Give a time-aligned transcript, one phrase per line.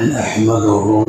[0.00, 1.04] نحمده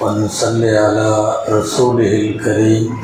[0.00, 1.08] ونصلي على
[1.52, 2.96] رسوله الكريم.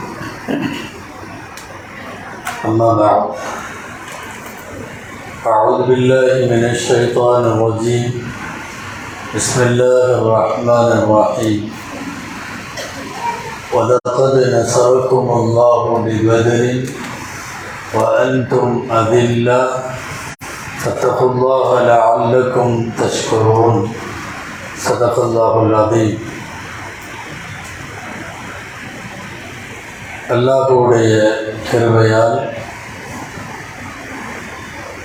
[2.65, 3.25] أما بعد
[5.47, 8.33] أعوذ بالله من الشيطان الرجيم.
[9.37, 11.61] بسم الله الرحمن الرحيم.
[13.75, 16.65] ولقد نصركم الله ببدر
[17.95, 19.90] وأنتم أذلة.
[20.80, 23.76] فاتقوا الله لعلكم تشكرون
[24.78, 26.14] صدق الله العظيم
[30.28, 31.16] அல்லாஹுடைய
[31.66, 32.38] கிருபையால்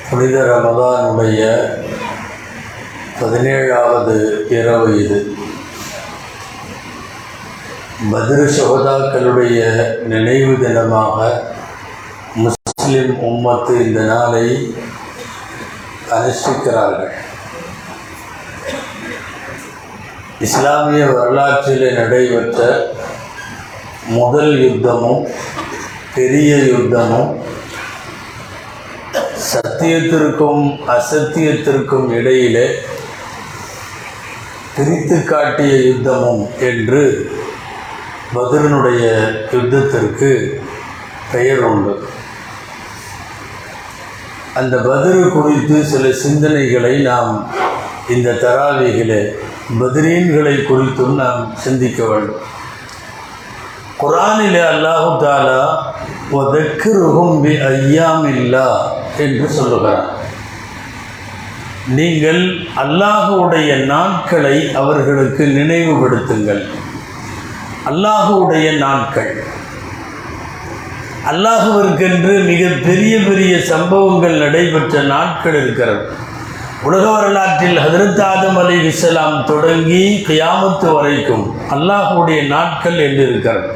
[0.07, 1.41] புனித ரமதானுடைய
[3.21, 4.17] பதினேழாவது
[4.51, 5.19] இரவு இது
[8.11, 9.61] பத்ரு சகோதாக்களுடைய
[10.07, 11.19] நினைவு தினமாக
[12.39, 14.47] முஸ்லிம் உம்மத்து இந்த நாளை
[16.14, 17.14] அனுஷ்டிக்கிறார்கள்.
[20.40, 22.60] இஸ்லாமிய வரலாற்றில் நடைபெற்ற
[24.08, 25.22] முதல் யுத்தமும்
[26.16, 27.30] பெரிய யுத்தமும்
[29.54, 30.64] சத்தியத்திற்கும்
[30.96, 32.68] அசத்தியத்திற்கும் இடையிலே
[34.76, 37.02] பிரித்து காட்டிய யுத்தமும் என்று
[38.36, 39.04] பத்ரனுடைய
[39.52, 40.62] யுத்தத்திற்கு
[41.32, 41.94] பெயர் உண்டு.
[44.60, 47.32] அந்த பதிரு குறித்து சில சிந்தனைகளை நாம்
[48.10, 49.22] இந்த தராவிகளே
[49.80, 52.44] பதிரீன்களை குறித்தும் நாம் சிந்திக்க வேண்டும்.
[54.02, 55.62] குரானிலே அல்லாஹு தாலா
[56.40, 58.68] ஒதக்குருகும் பி ஐயாமில்லா
[59.18, 60.06] என்று சொல்லுகிறார்.
[61.98, 62.42] நீங்கள்
[62.84, 66.64] அல்லாஹுடைய நாட்களை அவர்களுக்கு நினைவுபடுத்துங்கள்.
[67.86, 69.34] அல்லாஹுடைய நாட்கள்.
[71.30, 76.04] அல்லாஹுவிற்கென்று மிக பெரிய பெரிய சம்பவங்கள் நடைபெற்ற நாட்கள் இருக்கிறது.
[76.84, 83.68] உலக வரலாற்றில் ஹதரத் ஆதம் அலி இஸ்லாம் தொடங்கி கியாமத்து வரைக்கும் அல்லாஹுடைய நாட்கள் என்று இருக்கிறது.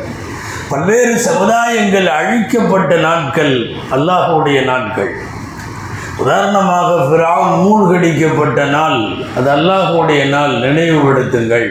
[0.70, 3.56] பல்வேறு சமுதாயங்கள் அழிக்கப்பட்ட நாட்கள்
[3.92, 5.12] அல்லாஹுடைய நாட்கள்.
[6.18, 9.00] உதாரணமாக பிரான் மூழ்கடிக்கப்பட்ட நாள்
[9.38, 10.54] அது அல்லாஹுடைய நாள்.
[10.66, 11.68] நினைவுபடுத்துங்கள்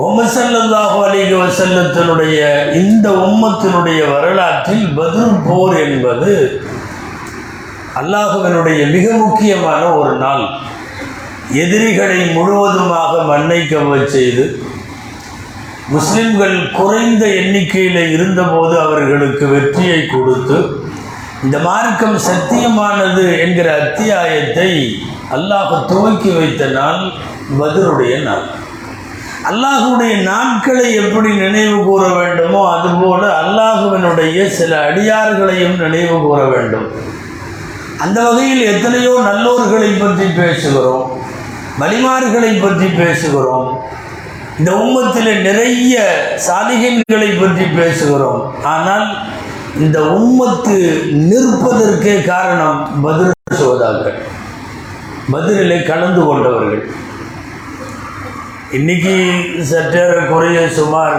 [0.00, 6.60] ஓமசல்லாஹு அலிக வசல்லத்தினுடைய இந்த உம்மத்தினுடைய வரலாற்றில் பதில் போர் என்பது
[7.94, 10.48] அல்லாஹுவனுடைய மிக முக்கியமான ஒரு நாள்.
[11.52, 14.60] எதிரிகளை முழுவதுமாக மண்ணை கவ்வச் செய்து
[15.88, 20.88] முஸ்லிம்கள் குறைந்த எண்ணிக்கையில் இருந்தபோது அவர்களுக்கு வெற்றியை கொடுத்து
[21.42, 27.12] இந்த மார்க்கம் சத்தியமானது என்கிற அத்தியாயத்தை அல்லாஹ் துவக்கி வைத்த நாள்
[27.58, 28.61] பதிலுடைய நாள்.
[29.50, 36.86] அல்லாஹுடைய நாட்களை எப்படி நினைவு கூற வேண்டுமோ அதுபோல அல்லாஹுவனுடைய சில அடியார்களையும் நினைவு கூற வேண்டும்.
[38.04, 41.04] அந்த வகையில் எத்தனையோ நல்லோர்களை பற்றி பேசுகிறோம்
[41.80, 43.68] வலிமார்களை பற்றி பேசுகிறோம்
[44.60, 45.94] இந்த உம்மத்தில் நிறைய
[46.48, 48.42] சாதிகன்களை பற்றி பேசுகிறோம்.
[48.74, 49.06] ஆனால்
[49.84, 50.76] இந்த உம்மத்து
[51.30, 54.18] நிற்பதற்கே காரணம் பதில் சோதாக்கள்
[55.32, 56.82] பதிலிலே கலந்து கொண்டவர்கள்.
[58.72, 59.14] இன்னைக்கு
[59.70, 61.16] சற்றேறக்குறைய சுமார்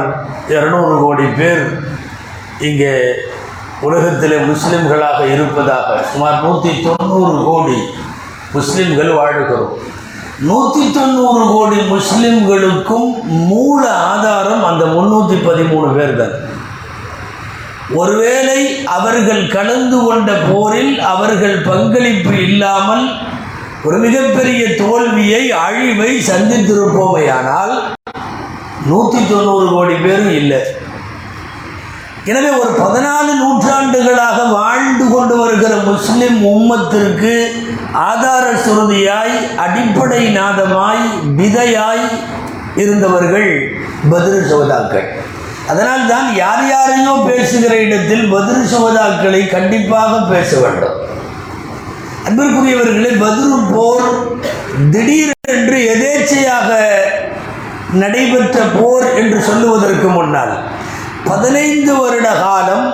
[0.50, 1.64] இரநூறு கோடி பேர்
[2.60, 2.94] இங்கே
[3.82, 7.78] உலகத்தில் முஸ்லிம்களாக இருப்பதாக சுமார் நூற்றி தொண்ணூறு கோடி
[8.54, 9.72] முஸ்லிம்கள் வாழுகிறோம்.
[10.42, 13.10] நூற்றி தொண்ணூறு கோடி முஸ்லிம்களுக்கும்
[13.50, 16.36] மூல ஆதாரம் அந்த முன்னூற்றி பதிமூணு பேர் தான்
[17.96, 18.60] ஒருவேளை
[18.90, 23.06] அவர்கள் கலந்து கொண்ட போரில் அவர்கள் பங்களிப்பு இல்லாமல்
[23.88, 27.74] ஒரு மிகப்பெரிய தோல்வியை அழிவை சந்தித்திருப்போமையானால்
[28.86, 30.62] நூற்றி தொண்ணூறு கோடி பேரும் இல்லை.
[32.26, 37.34] எனவே ஒரு பதினாலு நூற்றாண்டுகளாக வாழ்ந்து கொண்டு வருகிற முஸ்லிம் உம்மத்திற்கு
[38.10, 41.04] ஆதார சுருதியாய் அடிப்படை நாதமாய்
[41.40, 42.06] விதையாய்
[42.76, 43.52] இருந்தவர்கள்
[44.10, 45.10] பதில் சோதாக்கள்
[45.68, 50.98] அதனால் தான் யார் யாரையோ பேசுகிற இடத்தில் பதில் சோதாக்களை கண்டிப்பாக பேச வேண்டும்.
[52.28, 54.06] அன்பிற்குரியவர்களே பதில் போர்
[54.92, 56.70] திடீரென்று எதேச்சையாக
[57.94, 60.54] நடைபெற்ற போர் என்று சொல்லுவதற்கு முன்னால்
[61.26, 62.88] பதினைந்து வருட காலம்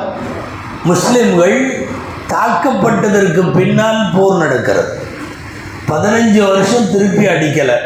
[0.83, 1.55] முஸ்லிம்கள்
[2.33, 4.91] தாக்கப்பட்டதற்கு பின்னால் போர் நடக்கிறது.
[5.91, 7.77] பதினஞ்சு வருஷம் திருப்பி அடிக்கலை.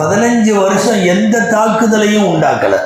[0.00, 2.80] பதினஞ்சு வருஷம் எந்த தாக்குதலையும் உண்டாக்கலை.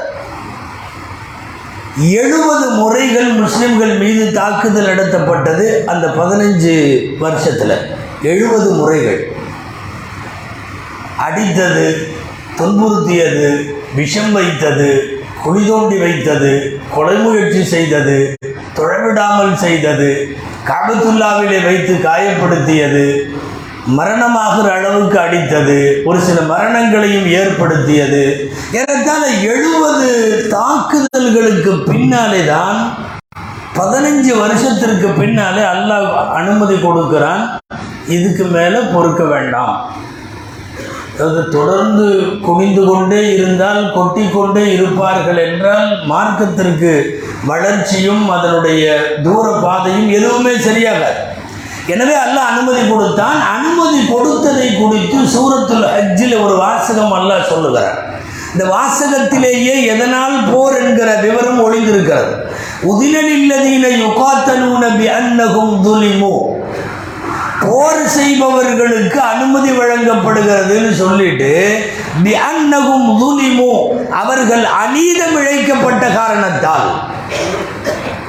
[2.01, 6.75] எழுபது முறைகள் முஸ்லிம்கள் மீது தாக்குதல் நடத்தப்பட்டது அந்த பதினஞ்சு
[7.19, 7.77] வருஷத்தில்.
[8.23, 9.33] எழுபது முறைகள்.
[11.19, 12.07] அடித்தது
[12.59, 18.35] துன்புறுத்தியது விஷம் வைத்தது குழி தோண்டி வைத்தது கொலை முயற்சி செய்தது
[18.77, 23.36] தொழவிடாமல் செய்தது காபத்துல்லாவிலே வைத்து காயப்படுத்தியது
[23.87, 26.03] மரணமாகிற அளவுக்கு அடித்தது.
[26.05, 28.51] ஒரு சில மரணங்களையும் ஏற்படுத்தியது.
[28.73, 30.09] ஏறத்தாழ எழுபது
[30.55, 32.79] தாக்குதல்களுக்கு பின்னாலே தான்
[33.79, 36.09] பதினஞ்சு வருஷத்திற்கு பின்னாலே அல்லாஹ்
[36.41, 37.59] அனுமதி கொடுக்கிறான்.
[38.07, 39.77] இதுக்கு மேலே பொறுக்க வேண்டாம்.
[41.15, 42.07] அதாவது தொடர்ந்து
[42.47, 51.35] குனிந்து கொண்டே இருந்தால் கொட்டி கொண்டே இருப்பார்கள் என்றால் மார்க்கத்திற்கு வளர்ச்சியும் அதனுடைய தூர பாதையும் எதுவுமே சரியாகாது.
[51.95, 53.39] எனவே அல்லாஹ் அனுமதி கொடுத்தான்.
[53.57, 57.97] அனுமதி கொடுத்ததை குறித்து சூரத்துல் ஹஜ்ஜில் ஒரு வாசகம் அல்லாஹ் சொல்லுகிறார்.
[58.53, 62.33] இந்த வாசகத்திலேயே எதனால் போர் என்கிற விவரம் ஒளிந்திருக்கிறது.
[62.91, 66.35] உதினலில்லதீன யுகாத்தனூன பி அன்னகும் துலிமு.
[67.65, 71.53] போர் செய்பவர்களுக்கு அனுமதி வழங்கப்படுகிறதுன்னு சொல்லிட்டு
[72.25, 73.71] பி அன்னகும் துலிமு
[74.23, 76.89] அவர்கள் அநீதம் இழைக்கப்பட்ட காரணத்தால்.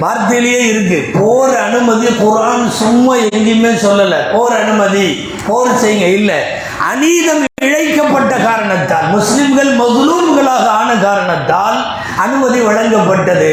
[0.01, 1.19] வார்த்தையிலேயே இருக்கு.
[1.19, 4.33] போர் அனுமதி குரான் சும்மா எங்கேயுமே சொல்லலை.
[4.33, 5.29] போர் அனுமதி.
[5.47, 6.13] போர் செய்யுங்க.
[6.13, 6.43] இல்லை.
[6.89, 11.77] அநீதம் இழைக்கப்பட்ட காரணத்தால் முஸ்லிம்கள் மதுலூம்களாக ஆன காரணத்தால்
[12.23, 13.49] அனுமதி வழங்கப்பட்டது.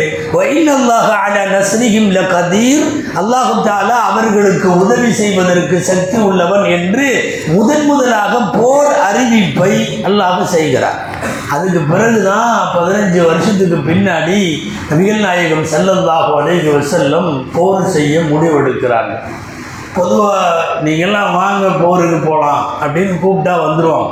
[2.34, 2.84] கதீர்
[3.20, 7.08] அல்லாஹு தாலா அவர்களுக்கு உதவி செய்வதற்கு சக்தி உள்ளவன் என்று
[7.56, 9.72] முதன் முதலாக போர் அறிவிப்பை
[10.08, 11.00] அல்லாஹ் செய்கிறார்.
[11.54, 14.40] அதுக்கு பிறகுதான் பதினஞ்சு வருஷத்துக்கு பின்னாடி
[14.90, 19.14] நபிகள் நாயகம் ஸல்லல்லாஹு அலைஹி வஸல்லம் போர் செய்ய முடிவெடுக்கிறாங்க
[19.94, 24.10] பொதுவாக நீங்கள்லாம் வாங்க போருக்கு போகலாம் அப்படின்னு கூப்பிட்டா வந்துடுவோம்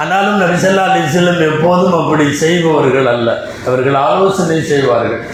[0.00, 3.28] ஆனாலும் நபிசல்லா அலிஸ்லம் எப்போதும் அப்படி செய்பவர்கள் அல்ல.
[3.66, 5.24] அவர்கள் ஆலோசனை செய்வார்கள்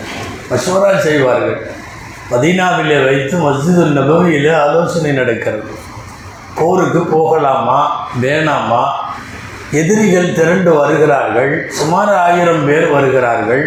[0.51, 1.57] மஷூரா செய்வார்கள்.
[2.31, 5.73] மதீனாவிலே வைத்து மஸ்ஜிது நபவியில் ஆலோசனை நடக்கிறது.
[6.55, 7.81] போருக்கு போகலாமா
[8.23, 8.85] வேணாமா?
[9.81, 13.65] எதிரிகள் திரண்டு வருகிறார்கள் சுமார் ஆயிரம் பேர் வருகிறார்கள்.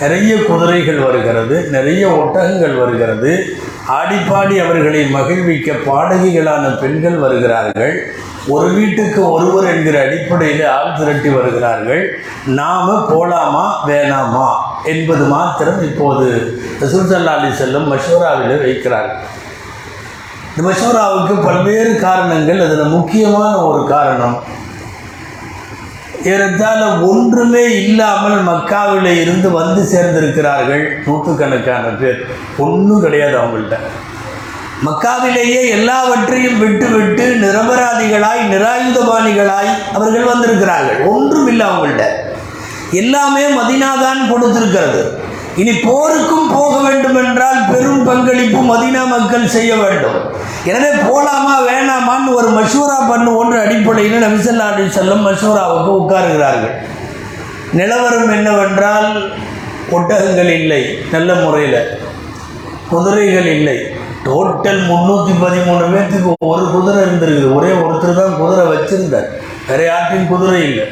[0.00, 3.56] நிறைய குதிரைகள் வருகிறது நிறைய ஒட்டகங்கள் வருகிறது.
[3.88, 8.14] ஆடிப்பாடி அவர்களை மகிழ்விக்க பாடகிகளான பெண்கள் வருகிறார்கள்.
[8.48, 12.18] ஒரு வீட்டுக்கு ஒருவர் என்கிற அடிப்படையில் ஆள் திரட்டி வருகிறார்கள்.
[12.46, 14.48] நாம் போலாமா வேணாமா?
[14.84, 19.20] என்பது மாத்திரம் இப்போது ரசூல் செல்லும் அலி மஷூராவில் வைக்கிறார்கள்.
[20.56, 22.60] இந்த மஷூராவுக்கு பல்வேறு காரணங்கள்.
[22.60, 24.58] அதில் முக்கியமான ஒரு காரணம்
[26.24, 32.26] ஏறத்தாழ ஒன்றுமே இல்லாமல் மக்காவில் இருந்து வந்து சேர்ந்திருக்கிறார்கள் நூற்றுக்கணக்கான பேர்.
[32.58, 33.76] ஒன்றும் கிடையாது அவங்கள்ட்ட.
[34.84, 41.06] மக்காவிலேயே எல்லாவற்றையும் விட்டு விட்டு நிரபராதிகளாய் நிராயுதபாணிகளாய் அவர்கள் வந்திருக்கிறார்கள்.
[41.06, 42.02] ஒன்றும் இல்லை அவங்கள்ட்ட.
[42.90, 45.19] எல்லாமே மதினாதான் கொடுத்திருக்கிறது.
[45.56, 50.18] இனி போருக்கும் போக வேண்டும் என்றால் பெரும் பங்களிப்பு மதினா மக்கள் செய்ய வேண்டும்.
[50.64, 56.74] எனவே போலாமா வேணாமான்னு ஒரு மஷூரா பண்ணு ஒன்று அடிப்படையில் நபிசல்லா அலி செல்லம் மஷூராவுக்கு உட்காருகிறார்கள்.
[57.72, 59.10] நிலவரம் என்னவென்றால்
[59.96, 60.82] ஒட்டகங்கள் இல்லை
[61.12, 61.80] நல்ல முறையில்.
[62.90, 63.78] குதிரைகள் இல்லை.
[64.24, 67.54] டோட்டல் முந்நூற்றி பதிமூணு பேர்த்துக்கு ஒரு குதிரை இருந்திருக்குது.
[67.58, 69.28] ஒரே ஒருத்தர் தான் குதிரை வச்சுருந்தார்.
[69.68, 70.86] வேறு யார்ட்டையும் குதிரை இல்லை.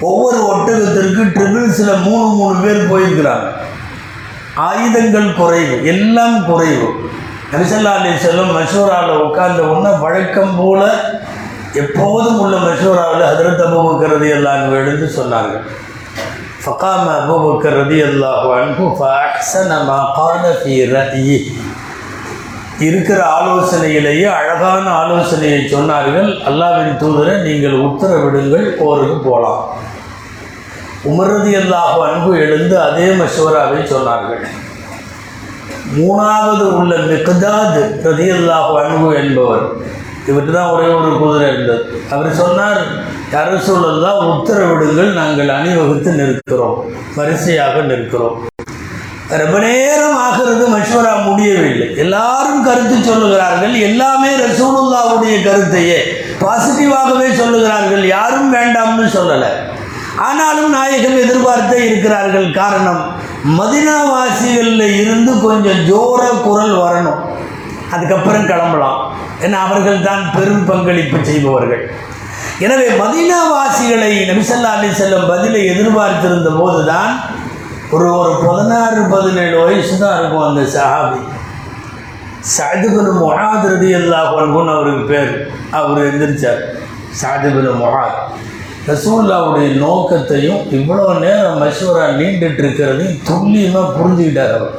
[0.00, 3.46] ஒவ்வொரு ஒட்டகத்திற்கு ட்ரிபிள்ஸில் மூணு மூணு பேர் போயிருக்கிறாங்க.
[4.68, 6.88] ஆயுதங்கள் குறைவு எல்லாம் குறைவு.
[7.52, 10.80] நபிசல்லா அலி செல்லம் மஷூராவில் உட்கார்ந்த உடனே வழக்கம் போல
[11.82, 15.64] எப்போதும் உள்ள மஷூராவில் ஹதரத் அபுபக்கர் ரதி அல்லாஹ் எழுந்து சொன்னார்கள்.
[16.64, 20.54] ஃபகாம அபுபக்கர் ரதி அல்லாஹ் அன்பு ஃபஅஹ்ஸன மா கால
[22.86, 26.30] இருக்கிற ஆலோசனையிலேயே அழகான ஆலோசனையை சொன்னார்கள்.
[26.48, 29.62] அல்லாவின் தூதரை நீங்கள் உத்தரவிடுங்கள் போருக்கு போகலாம்
[31.10, 34.44] உமரதி அல்லாஹ் அன்பு எழுந்து அதே மஷூராவை சொன்னார்கள்.
[35.98, 39.66] மூணாவது உள்ள மிக்தாத் ரதி அல்லாஹ் அன்பு என்பவர்
[40.30, 41.82] இவர் தான் ஒரே ஒரு குதிரை இருந்தது.
[42.14, 42.80] அவர் சொன்னார்
[43.40, 46.78] அரசூழல்லாம் உத்தரவிடுங்கள் நாங்கள் அணிவகுத்து நிற்கிறோம்
[47.18, 48.38] வரிசையாக நிற்கிறோம்.
[49.42, 51.86] ரொம்ப நேரம் ஆகிறது மஷ்வரா முடியவில்லை.
[52.02, 56.00] எல்லாரும் கருத்து சொல்லுகிறார்கள் எல்லாமே ரசூலுல்லாவுடைய கருத்தையே
[56.42, 59.50] பாசிட்டிவாகவே சொல்லுகிறார்கள் யாரும் வேண்டாம்னு சொல்லலை.
[60.18, 62.52] ஆனாலும் நாயகம் எதிர்பார்த்தே இருக்கிறார்கள்.
[62.52, 63.12] காரணம்
[63.58, 67.20] மதினாவாசிகளில் இருந்து கொஞ்சம் ஜோர குரல் வரணும்.
[67.90, 69.14] அதுக்கப்புறம் கிளம்பலாம்.
[69.40, 71.92] ஏன்னா அவர்கள் தான் பெரும் பங்களிப்பு செய்பவர்கள்.
[72.58, 77.20] எனவே மதினாவாசிகளை நபிசல்லா அலி செல்லம் பதிலை எதிர்பார்த்திருந்த போதுதான்
[77.90, 81.20] ஒரு ஒரு பதினாறு பதினேழு வயசு தான் இருக்கும் அந்த சஹாபி.
[82.56, 85.50] சாதிபுன் மொஹாத் ரதி அல்லாஹ் அவருக்கு பேர்.
[85.70, 86.62] அவர் எந்திரிச்சார்.
[87.22, 88.20] சாதிபுன் மொஹாத்.
[88.88, 94.74] ரசூல்லாவுடைய நோக்கத்தையும் இவ்வளோ நேரம் மஷூரா நீண்டுட்டு இருக்கிறதையும் துல்லியமாக புரிஞ்சுக்கிட்டார் அவர்.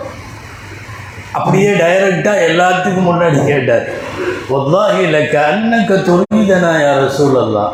[1.32, 3.88] அப்படியே டைரக்டாக எல்லாத்துக்கும் முன்னாடி கேட்டார்.
[4.56, 7.74] ஒல்லாஹி கண்ணக்க அன்னக்க துரிதனா யார் ரசூலல்லாம்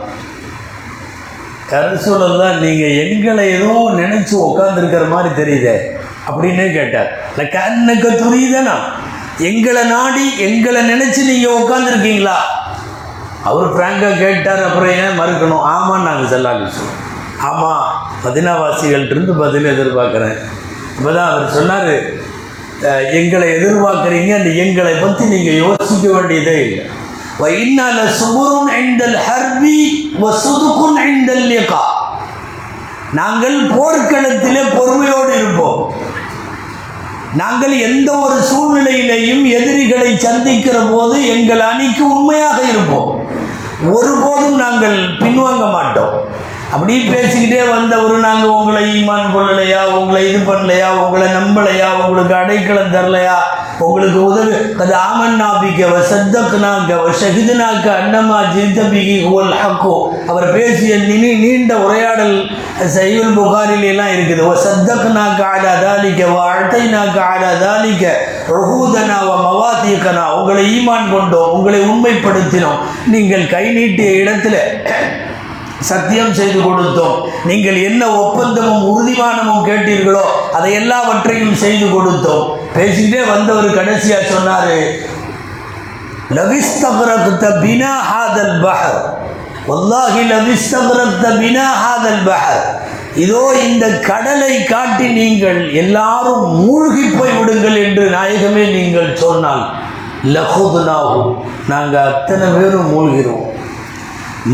[2.41, 5.75] தான் நீங்கள் எங்களை ஏதோ நினச்சி உட்காந்துருக்கிற மாதிரி தெரியுதே.
[6.27, 7.09] அப்படின்னே கேட்டார்.
[7.31, 8.75] இல்லை கண்ணக்க துரிதனா
[9.49, 12.37] எங்களை நாடி எங்களை நினச்சி நீங்கள் உட்காந்துருக்கீங்களா
[13.42, 17.04] அவர் ஃப்ராங்காக கேட்டார் அப்புறம் ஏன் மறுக்கணும் ஆமாம் நாங்கள் செல்லாங்க சொல்லுவோம்
[17.49, 17.85] ஆமாம்
[18.25, 20.38] பதினாவாசிகள்கிட்ட பதில் எதிர்பார்க்குறேன்
[20.99, 21.92] இப்போ தான் அவர் சொன்னார்
[23.12, 26.87] எங்களை எதிர்பார்க்குறீங்க அந்த எங்களை பற்றி நீங்கள் யோசிக்க வேண்டியதே இல்லை
[27.38, 29.64] وإنا لصبر عند الحرب
[30.18, 31.90] وصدق عند اللقاء
[33.12, 35.82] நாங்கள் போர்க்களத்திலே பொறுமையோடு இருப்போம்
[37.35, 43.11] நாங்கள் எந்த ஒரு சூழ்நிலையிலையும் எதிரிகளை சந்திக்கிற போது எங்கள் அணிக்கு உண்மையாக இருப்போம்
[43.91, 46.13] ஒருபோதும் நாங்கள் பின்வாங்க மாட்டோம்.
[46.71, 49.81] அப்படி பேசிக்கிட்டே வந்தவர் நாங்கள் உங்களை ஈமான் கொள்ளலையா?
[49.97, 50.87] உங்களை இது பண்ணலையா?
[51.05, 51.89] உங்களை நம்பலையா?
[52.05, 53.35] உங்களுக்கு அடைக்கலம் தரலையா?
[53.79, 59.95] உங்களுக்கு உதவி அது ஆமன் நாபிக்க சத்தக்னாக்க ஷஹிதுனாக்க அண்ணம்மா ஜிந்தபிகி ஹுவல் ஹக்கோ.
[60.27, 62.35] அவர் பேசிய நினி நீண்ட உரையாடல்
[62.87, 68.05] சைவல் புகாரில் எல்லாம் இருக்குது ஓ சத்தக்னாக்க ஆடா தாலிக்க வாழ்த்தைனாக்க ஆடா தாலிக்க
[68.51, 72.81] ரஹூதனா மவாத்தியக்கனா உங்களை ஈமான் கொண்டோம் உங்களை உண்மைப்படுத்தினோம்.
[73.13, 74.55] நீங்கள் கை நீட்டிய இடத்துல
[75.89, 77.15] சத்தியம் செய்து கொடுத்தோம்.
[77.50, 80.25] நீங்கள் என்ன ஒப்பந்தமும் உறுதிமானமும் கேட்டீர்களோ
[80.57, 82.45] அதை எல்லாவற்றையும் செய்து கொடுத்தோம்.
[82.75, 84.75] பேசிக்கிட்டே வந்தவர் கடைசியாக சொன்னார்
[86.38, 89.00] லவிஸ்தகரக்த பினா ஹாதல் பஹர்.
[89.67, 92.63] வல்லாஹி லவிஸ்தகரக்த பினா ஹாதல் பஹர்.
[93.22, 99.63] இதோ இந்த கடலை காட்டி நீங்கள் எல்லாரும் மூழ்கி போய் விடுங்கள் என்று நாயகமே நீங்கள் சொன்னால்
[100.36, 101.32] லகுதுனாகும்
[101.72, 103.43] நாங்கள் அத்தனை பேரும் மூழ்கிறோம்.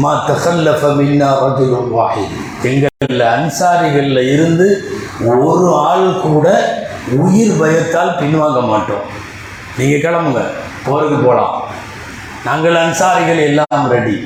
[0.02, 2.36] மா தகல்லஃப மின்னா ரஜுலுன் வாஹித்.
[2.70, 4.68] எங்களில் அன்சாரிகளில் இருந்து
[5.36, 6.48] ஒரு ஆள் கூட
[7.24, 9.06] உயிர் பயத்தால் பின்வாங்க மாட்டோம்.
[9.78, 10.44] நீங்கள் கிளம்புங்க
[10.88, 11.56] போருக்கு போகலாம்
[12.48, 14.18] நாங்கள் அன்சாரிகள் எல்லாம் ரெடி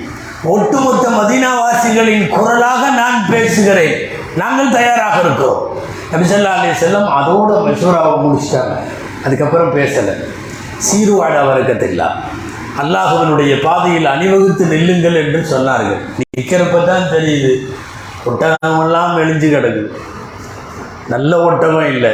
[0.54, 3.96] ஒட்டுமொத்த மதீனாவாசிகளின் குரலாக நான் பேசுகிறேன்.
[4.36, 5.78] நாங்கள் தயாராக இருக்கிறோம்.
[6.12, 8.76] நபிசல்லா அலி செல்லம் அதோட மெஷூராவை முடிச்சிட்டாங்க.
[9.26, 10.14] அதுக்கப்புறம் பேசலை.
[10.78, 12.08] சீருவாட வர்க்கத்தில்லா
[12.82, 16.00] அல்லாஹுவனுடைய பாதையில் அணிவகுத்து நில்லுங்கள் என்று சொன்னார்கள்.
[16.38, 17.52] நிற்கிறப்ப தான் தெரியுது.
[18.26, 19.92] ஒட்டகமெல்லாம் எழிஞ்சு கிடக்குது.
[21.08, 22.12] நல்ல ஒட்டகம் இல்லை.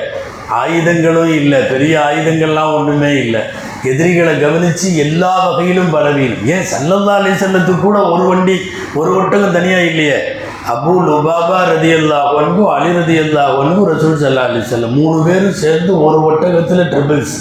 [0.49, 1.61] ஆயுதங்களும் இல்லை.
[1.61, 3.41] பெரிய ஆயுதங்கள்லாம் ஒன்றுமே இல்லை.
[3.83, 6.45] எதிரிகளை கவனித்து எல்லா வகையிலும் பலவீனம்.
[6.45, 8.59] ஏன் சல்லல்லா அலி செல்லத்துக்கு கூட ஒரு வண்டி
[8.93, 10.38] ஒரு ஒட்டகம் தனியாக இல்லையே?
[10.71, 15.55] அபு லுபாபா ரதி அல்லா ஒன்பு அலி ரதி அல்லா ஒன்பு ரசூல் சல்லா அலி செல்லம் மூணு பேரும்
[15.61, 17.35] சேர்ந்து ஒரு ஒட்டகத்தில் ட்ரிபிள்ஸ்.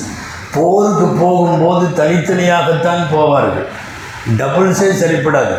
[0.54, 3.66] போருக்கு போகும்போது தனித்தனியாகத்தான் போவார்கள்.
[4.40, 5.56] டபுள்ஸே சரிப்படாது.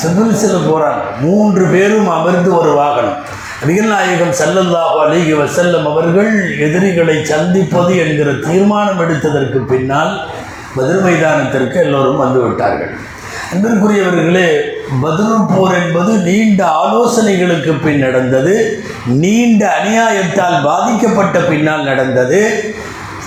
[0.00, 3.18] ட்ரிபிள்ஸில் போகிறாங்க மூன்று பேரும் அமர்ந்து ஒரு வாகனம்.
[3.60, 6.32] நபிகள் நாயகம் ஸல்லல்லாஹு அலைஹி வஸல்லம் அவர்கள்
[6.66, 10.14] எதிரிகளை சந்திப்பது என்கிற தீர்மானம் எடுத்ததற்கு பின்னால்
[10.78, 12.92] பதில் மைதானத்திற்கு எல்லோரும் வந்து விட்டார்கள்.
[13.52, 14.48] அன்பிற்குரியவர்களே
[15.02, 18.54] பதில் போர் என்பது நீண்ட ஆலோசனைகளுக்கு பின் நடந்தது.
[19.06, 22.74] நீண்ட அநியாயத்தால் பாதிக்கப்பட்ட பின்னால் நடந்தது.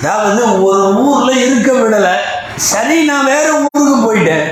[0.01, 2.15] அதாவது ஒரு ஊரில் இருக்க விடலை.
[2.55, 4.47] சரி நான் வேற ஊருக்கு போயிட்டேன்.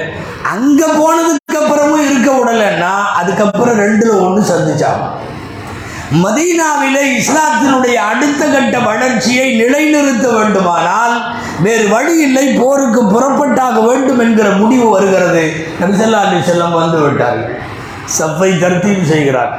[0.55, 5.16] அங்கே போனதுக்கு அப்புறமும் இருக்க விடலைன்னா அதுக்கப்புறம் ரெண்டில் ஒன்று சந்திச்சாங்க
[6.11, 11.15] மதீனாவிலே இஸ்லாத்தினுடைய அடுத்த கட்ட வளர்ச்சியை நிலைநிறுத்த வேண்டுமானால்
[11.65, 15.43] வேறு வழி இல்லை போருக்கு புறப்பட்டாக வேண்டும் என்கிற முடிவு வருகிறது.
[15.81, 17.59] நபிசல்லா அலி செல்லம் வந்து விட்டார்கள்
[18.17, 19.53] சஃபை தர்த்தீம் செய்கிறார்.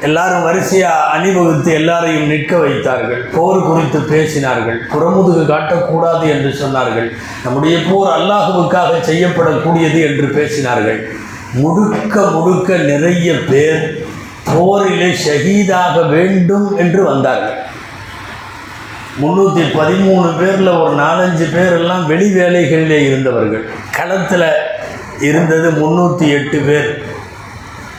[0.00, 3.22] எல்லாரும் வரிசையாக அணிவகுத்து எல்லாரையும் நிற்க வைத்தார்கள்.
[3.36, 4.78] போர் குறித்து பேசினார்கள்.
[4.92, 7.08] புறமுதுகு காட்டக்கூடாது என்று சொன்னார்கள்.
[7.44, 11.00] நம்முடைய போர் அல்லாஹுவுக்காக செய்யப்படக்கூடியது என்று பேசினார்கள்.
[11.62, 13.82] முழுக்க முழுக்க நிறைய பேர்
[14.52, 17.58] போரிலே ஷஹீதாக வேண்டும் என்று வந்தார்கள்.
[19.22, 23.64] முந்நூற்றி பதிமூணு பேரில் ஒரு நாலஞ்சு பேர் எல்லாம் வெளி வேலைகளிலே இருந்தவர்கள்.
[23.96, 24.48] களத்தில்
[25.28, 26.90] இருந்தது முந்நூற்றி எட்டு பேர்.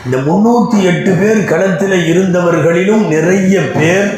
[0.04, 4.08] இந்த முந்நூற்றி எட்டு பேர் களத்தில் இருந்தவர்களிலும் நிறைய பேர்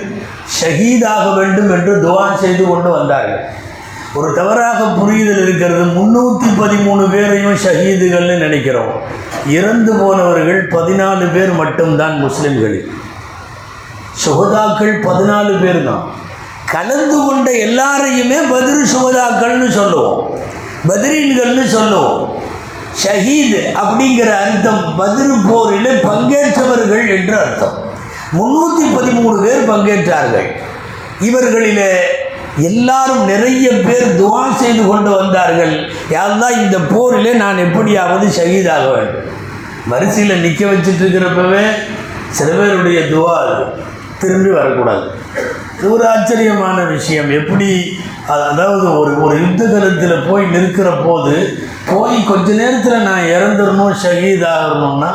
[0.59, 3.43] ஷஹீதாக வேண்டும் என்று துவா செய்து கொண்டு வந்தார்கள்.
[4.15, 5.85] ஒரு தவறாக புரியுதல் இருக்கிறது.
[5.85, 8.93] முந்நூற்றி பதிமூணு பேரையும் ஷஹீதுகள்னு நினைக்கிறோம்.
[9.47, 12.91] இறந்து போனவர்கள் பதினாலு பேர் மட்டும்தான் முஸ்லிம்களில்.
[14.25, 16.03] சுகதாக்கள் பதினாலு பேர் தான்
[16.67, 20.21] கலந்து கொண்ட எல்லாரையுமே பதிரு சுகதாக்கள்னு சொல்லுவோம்.
[20.89, 22.41] பதிரீன்கள்னு சொல்லுவோம்.
[23.03, 27.77] ஷஹீது அப்படிங்கிற அர்த்தம் பதிரு போரில் பங்கேற்றவர்கள் என்று அர்த்தம்.
[28.39, 30.49] முன்னூற்றி பதிமூணு பேர் பங்கேற்றார்கள்.
[31.21, 31.93] இவர்களிலே
[32.57, 35.75] எல்லாரும் நிறைய பேர் துவா செய்து கொண்டு வந்தார்கள்.
[36.17, 39.27] யாருதான் இந்த போரிலே நான் எப்படியாவது ஷகீதாக வேண்டும்.
[39.93, 41.65] வரிசையில் நிற்க வச்சுட்டு இருக்கிறப்பவே
[42.31, 43.37] சில பேருடைய துவா
[44.21, 45.07] திரும்பி வரக்கூடாது.
[45.79, 47.31] இது ஒரு ஆச்சரியமான விஷயம்.
[47.31, 47.99] எப்படி
[48.35, 51.37] அதாவது ஒரு ஒரு யுத்த காலத்தில் போய் நிற்கிற போது
[51.91, 55.11] போய் கொஞ்ச நேரத்தில் நான் இறந்துடணும் ஷகீதாகணும்னா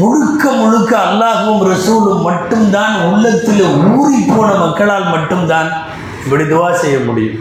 [0.00, 5.70] முழுக்க முழுக்க அல்லாஹும் ரசூலும் மட்டும்தான் உள்ளத்தில் ஊறி போன மக்களால் மட்டும்தான்
[6.28, 7.38] இப்படி துவா செய்ய முடியும்.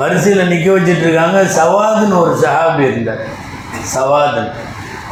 [0.00, 3.22] வரிசையில் நிற்க வச்சிட்டு இருக்காங்க சவாதுன்னு ஒரு சஹாபி இருந்தார்.
[3.94, 4.50] சவாதன்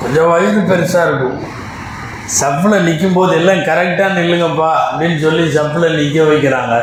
[0.00, 1.38] கொஞ்சம் வயது பெருசாக இருக்கும்.
[2.36, 6.74] சப்பில் நிற்கும் போது எல்லாம் கரெக்டாக நில்லுங்கப்பா அப்படின்னு சொல்லி சப்பில் நிற்க வைக்கிறாங்க.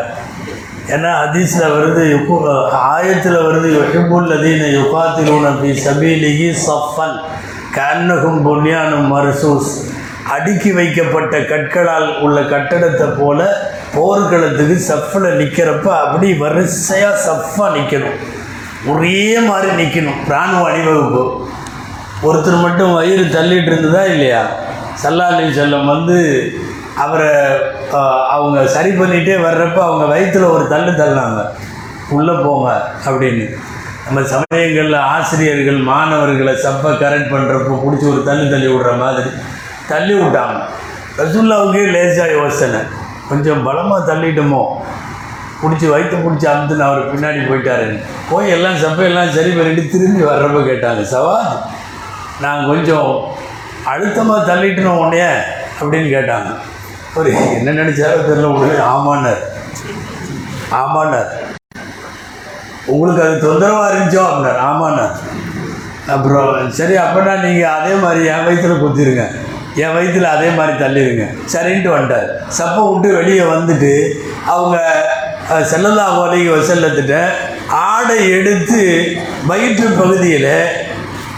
[0.96, 2.04] ஏன்னா ஹதீஸில் வருது
[2.94, 7.18] ஆயத்தில் வருது யுஹிபுல் லதீன யுகாத்திலூன பி சபீலிகி சஃபன்
[7.78, 9.72] கண்ணகும் புண்ணியானும் மர்சூஸ்.
[10.36, 13.40] அடுக்கி வைக்கப்பட்ட கற்களால் உள்ள கட்டடத்தை போல
[13.94, 18.20] போர்க்களத்துக்கு சஃப்பில் நிற்கிறப்ப அப்படி வரிசையாக சஃப்பாக நிற்கணும்
[18.92, 21.24] ஒரே மாதிரி நிற்கணும் இராணுவ அணிவகுப்பு
[22.28, 24.42] ஒருத்தர் மட்டும் வயிறு தள்ளிட்டு இருந்ததா இல்லையா?
[25.04, 26.18] சல்லாலி செல்லம் வந்து
[27.04, 27.30] அவரை
[28.36, 31.42] அவங்க சரி பண்ணிகிட்டே வர்றப்ப அவங்க வயிற்றுல ஒரு தள்ளு தள்ளாங்க.
[32.18, 32.70] உள்ளே போங்க
[33.10, 33.46] அப்படின்னு.
[34.06, 39.30] நம்ம சமயங்களில் ஆசிரியர்கள் மாணவர்களை சப்பை கரெக்ட் பண்ணுறப்போ பிடிச்சி ஒரு தள்ளு தள்ளி விடுற மாதிரி.
[39.92, 40.60] தள்ளி விட்டாங்க.
[41.20, 42.82] ரசுல்லாவுக்கே லேசாக யோசனை.
[43.32, 44.64] கொஞ்சம் பலமாக தள்ளிட்டோமோ?
[45.62, 51.02] பிடிச்சி வயிற்று பிடிச்சி அமுத்துன்னு அவர் பின்னாடி போயிட்டாருன்னு போய் எல்லாம் சப்பையெல்லாம் சரி பண்ணிட்டு திரும்பி வர்றப்ப கேட்டாங்க
[51.14, 51.54] சவாத்
[52.44, 53.10] நான் கொஞ்சம்
[53.92, 55.22] அழுத்தமாக தள்ளிட்டுனோம் உடனே
[55.80, 56.50] அப்படின்னு கேட்டாங்க.
[57.20, 59.42] ஒரு என்ன நினச்சாரோ தெரியல உடனே ஆமான்னார்.
[60.82, 61.32] ஆமான்னார்.
[62.94, 64.24] உங்களுக்கு அது தொந்தரவாக இருந்துச்சோ?
[64.28, 64.62] அப்படின்னார்.
[64.70, 65.08] ஆமாண்ணா
[66.14, 69.26] அப்புறம் சரி அப்படின்னா நீங்கள் அதே மாதிரி என் வயிற்றுல குத்திருங்க.
[69.75, 71.25] என் வயிற்றில் அதே மாதிரி தள்ளிடுங்க.
[71.54, 72.30] சரின்ட்டு வந்துட்டார்.
[72.58, 74.78] சப்பை விட்டு வெளியே வந்துட்டு அவங்க
[75.50, 76.50] அஹ், ஸல்லல்லாஹு அலைஹி
[77.70, 78.82] ஆடை எடுத்து
[79.48, 80.51] வயிற்று பகுதியில்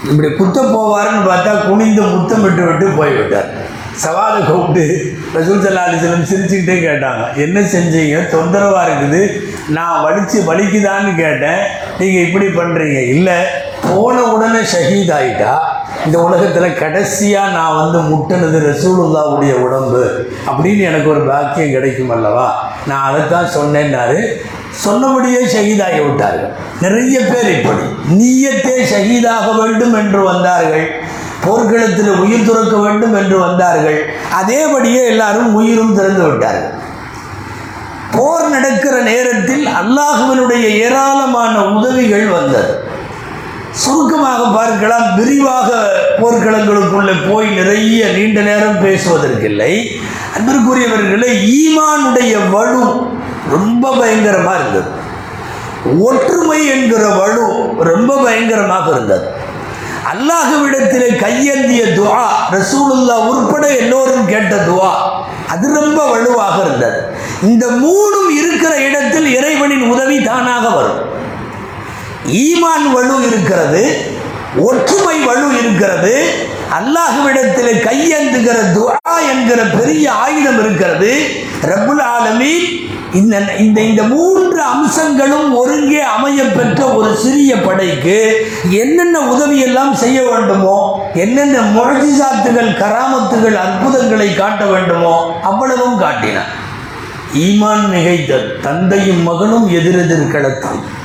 [0.03, 3.51] இப்படி குத்த போவாருன்னு பார்த்தா குனிந்து முத்தமிட்டு விட்டு போய்விட்டார்
[3.99, 4.85] சவாலை கூப்பிட்டு
[5.33, 5.83] ரசூல் சல்லா
[6.25, 7.33] சிரிச்சுக்கிட்டே கேட்டாங்க.
[7.35, 8.29] என்ன செஞ்சீங்க?
[8.31, 9.21] தொந்தரவாக இருக்குது.
[9.69, 11.61] நான் வலிச்சு வலிக்குதான்னு கேட்டேன்.
[11.99, 13.37] நீங்கள் இப்படி பண்ணுறீங்க இல்லை.
[13.81, 15.72] போன உடனே ஷஹீத் ஆகிட்டா
[16.05, 22.69] இந்த உலகத்தில் கடைசியாக நான் வந்து முட்டினது ரசூலுல்லாவுடைய உடம்பு அப்படின்னு எனக்கு ஒரு பாக்கியம் கிடைக்கும் அல்லவா?
[22.87, 24.25] நான் அதைத்தான் சொன்னேன்னாரு.
[24.69, 26.53] சொன்னபடியே ஷஹீதாகி விட்டார்கள்.
[26.81, 27.81] நிறைய பேர் இப்படி.
[28.09, 31.01] நீயத்தே ஷஹீதாக வேண்டும் என்று வந்தார்கள்.
[31.45, 34.13] போர்க்களத்தில் உயிர் துறக்க வேண்டும் என்று வந்தார்கள்.
[34.31, 36.81] அதேபடியே எல்லாரும் உயிரும் திறந்து விட்டார்கள்.
[38.11, 42.82] போர் நடக்கிற நேரத்தில் அல்லாஹுவனுடைய ஏராளமான உதவிகள் வந்தது.
[43.81, 45.69] சுருக்கமாக பார்க்கலாம் விரிவாக
[46.21, 49.73] போர்க்களங்களுக்குள்ளே போய் நிறைய நீண்ட நேரம் பேசுவதற்கில்லை.
[50.35, 52.83] அன்பிற்குரியவர்களே ஈமானுடைய வலு
[53.53, 54.89] ரொம்ப பயங்கரமாக இருந்தது.
[56.09, 57.47] ஒற்றுமை என்கிற வலு
[57.89, 59.25] ரொம்ப பயங்கரமாக இருந்தது.
[60.11, 62.23] அல்லாஹுவிடத்திலே கையேந்திய துவா
[62.55, 64.93] ரசூலுல்லா உட்பட எல்லோரும் கேட்ட துவா
[65.53, 66.99] அது ரொம்ப வலுவாக இருந்தது.
[67.51, 71.01] இந்த மூணும் இருக்கிற இடத்தில் இறைவனின் உதவி தானாக வரும்.
[72.27, 74.11] ஈமான் வலு இருக்கிறது
[74.59, 76.23] ஒற்றுமை வலு இருக்கிறது
[76.79, 81.11] அல்லாஹுவிடத்தில் கையேந்துகிற துவா என்கிற பெரிய ஆயுதம் இருக்கிறது.
[81.61, 82.81] ரபுல் ஆலமி
[83.13, 91.09] இந்த இந்த இந்த மூன்று அம்சங்களும் ஒருங்கே அமைய பெற்ற ஒரு சிறிய படைக்கு என்னென்ன உதவியெல்லாம் செய்ய வேண்டுமோ
[91.13, 96.51] என்னென்ன முரட்சிசாத்துகள் கராமத்துகள் அற்புதங்களை காட்ட வேண்டுமோ அவ்வளவும் காட்டினார்.
[97.33, 98.59] ஈமான் மிகைத்தது.
[98.61, 101.02] தந்தையும் மகனும் எதிரெதிர் களத்தில்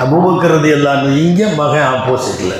[0.00, 2.56] அபூபக்கரது எல்லாம் இங்கே மகன் ஆப்போசிட்டில்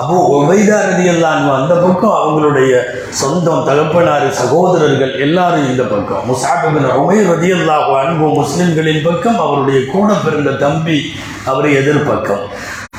[0.00, 1.06] அபு ஒபைதா ரதி
[1.54, 2.72] அந்த பக்கம் அவங்களுடைய
[3.12, 6.22] சொந்தம் தகப்பனார் சகோதரர்கள் எல்லாரும் இந்த பக்கம்.
[6.28, 10.98] முசாபின் உமை ரதி அல்லாஹ் அன்பு முஸ்லிம்களின் பக்கம் அவருடைய கூட பிறந்த தம்பி
[11.44, 12.44] அவர் எதிர்பக்கம்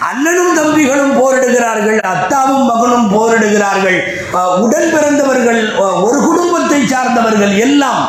[0.10, 4.00] அண்ணனும் தம்பிகளும் போரிடுகிறார்கள் அத்தாவும் மகனும் போரிடுகிறார்கள்.
[4.36, 5.62] அஹ், உடன் பிறந்தவர்கள்
[6.06, 8.02] ஒரு குடும்பத்தை சார்ந்தவர்கள் எல்லாம்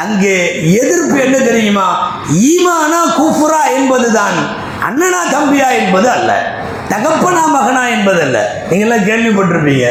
[0.00, 0.36] அங்கே
[0.76, 1.86] எதிர்ப்பு என்ன தெரியுமா?
[2.44, 3.39] ஈமானா கூப்
[4.00, 4.38] என்பதுதான்.
[4.88, 6.30] அண்ணனா தம்பியா என்பது அல்ல.
[6.92, 8.38] தகப்பனா மகனா என்பதல்ல
[8.70, 9.86] நீங்கள்லாம் கேள்விப்பட்டிருப்பீங்க.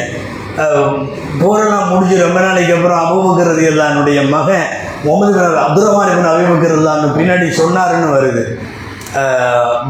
[1.41, 4.65] போரெல்லாம் முடிஞ்சு ரொம்ப நாளைக்கு அப்புறம் அபுபக்கிறது எல்லானுடைய மகன்
[5.03, 8.43] முகமது பின் அப்துல் ரஹ்மான் பின் பின்னாடி சொன்னாருன்னு வருது.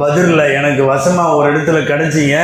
[0.02, 2.36] பதிரில் எனக்கு வசமாக ஒரு இடத்துல கிடச்சிங்க.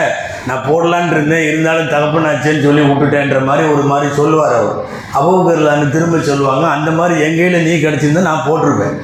[0.48, 1.46] நான் போடலான்னு இருந்தேன்.
[1.50, 4.82] இருந்தாலும் தகப்பனாச்சேன்னு சொல்லி விட்டுட்டேன்ற மாதிரி ஒரு மாதிரி சொல்லுவார் அவர்.
[5.20, 6.66] அபுபக்கர்லான்னு திரும்ப சொல்லுவாங்க.
[6.78, 8.98] அந்த மாதிரி எங்கையில் நீ கிடச்சிருந்தா நான் போட்டிருப்பேன்.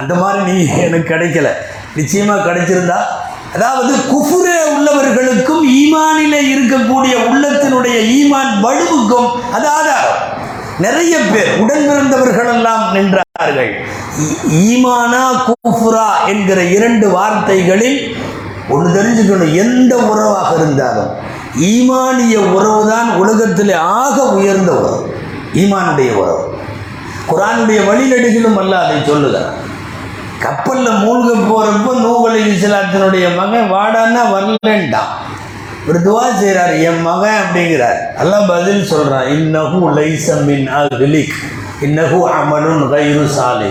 [0.00, 1.48] அந்த மாதிரி நீ எனக்கு கிடைக்கல.
[1.98, 2.98] நிச்சயமாக கிடைச்சிருந்தா
[3.54, 10.18] அதாவது குஃபுரே உள்ளவர்களுக்கும் ஈமானிலே இருக்கக்கூடிய உள்ளத்தினுடைய ஈமான் வலுவுக்கும் அது ஆதாரம்.
[10.84, 13.72] நிறைய பேர் உடன் பிறந்தவர்களெல்லாம் நின்றார்கள்.
[14.66, 17.98] ஈமானா குஃபுரா என்கிற இரண்டு வார்த்தைகளில்
[18.74, 21.10] ஒன்று தெரிஞ்சுக்கணும் எந்த உறவாக இருந்தாலும்.
[21.72, 25.00] ஈமானிய உறவு தான் உலகத்திலே ஆக உயர்ந்த உறவு.
[25.62, 26.44] ஈமானுடைய உறவு.
[27.30, 29.50] குரானுடைய வழிநெடுகிலும் அல்ல அதை சொல்லுகிறார்
[30.44, 35.10] கப்பலில் மூழ்க போகிறப்போ நூகலை இஸ்லாத்தினுடைய மகன் வாடான்னா வரலன்ட்டான்
[35.88, 37.98] ஒரு துவா செய்கிறார் என் மகன் அப்படிங்கிறார்.
[38.22, 41.36] எல்லாம் பதில் சொல்கிறான் இன்னஹு லைசமின் மின் அஹ்லிக்
[41.86, 43.70] இன்னகும் அமலுன் கயிறு சாலை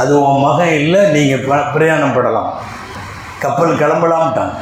[0.00, 2.50] அது உன் மகன் இல்லை நீங்கள் ப பிரயாணம் படலாம்.
[3.42, 4.52] கப்பல் கிளம்பலாம்ட்டான்.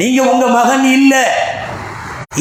[0.00, 1.22] நீங்கள் உங்கள் மகன் இல்லை.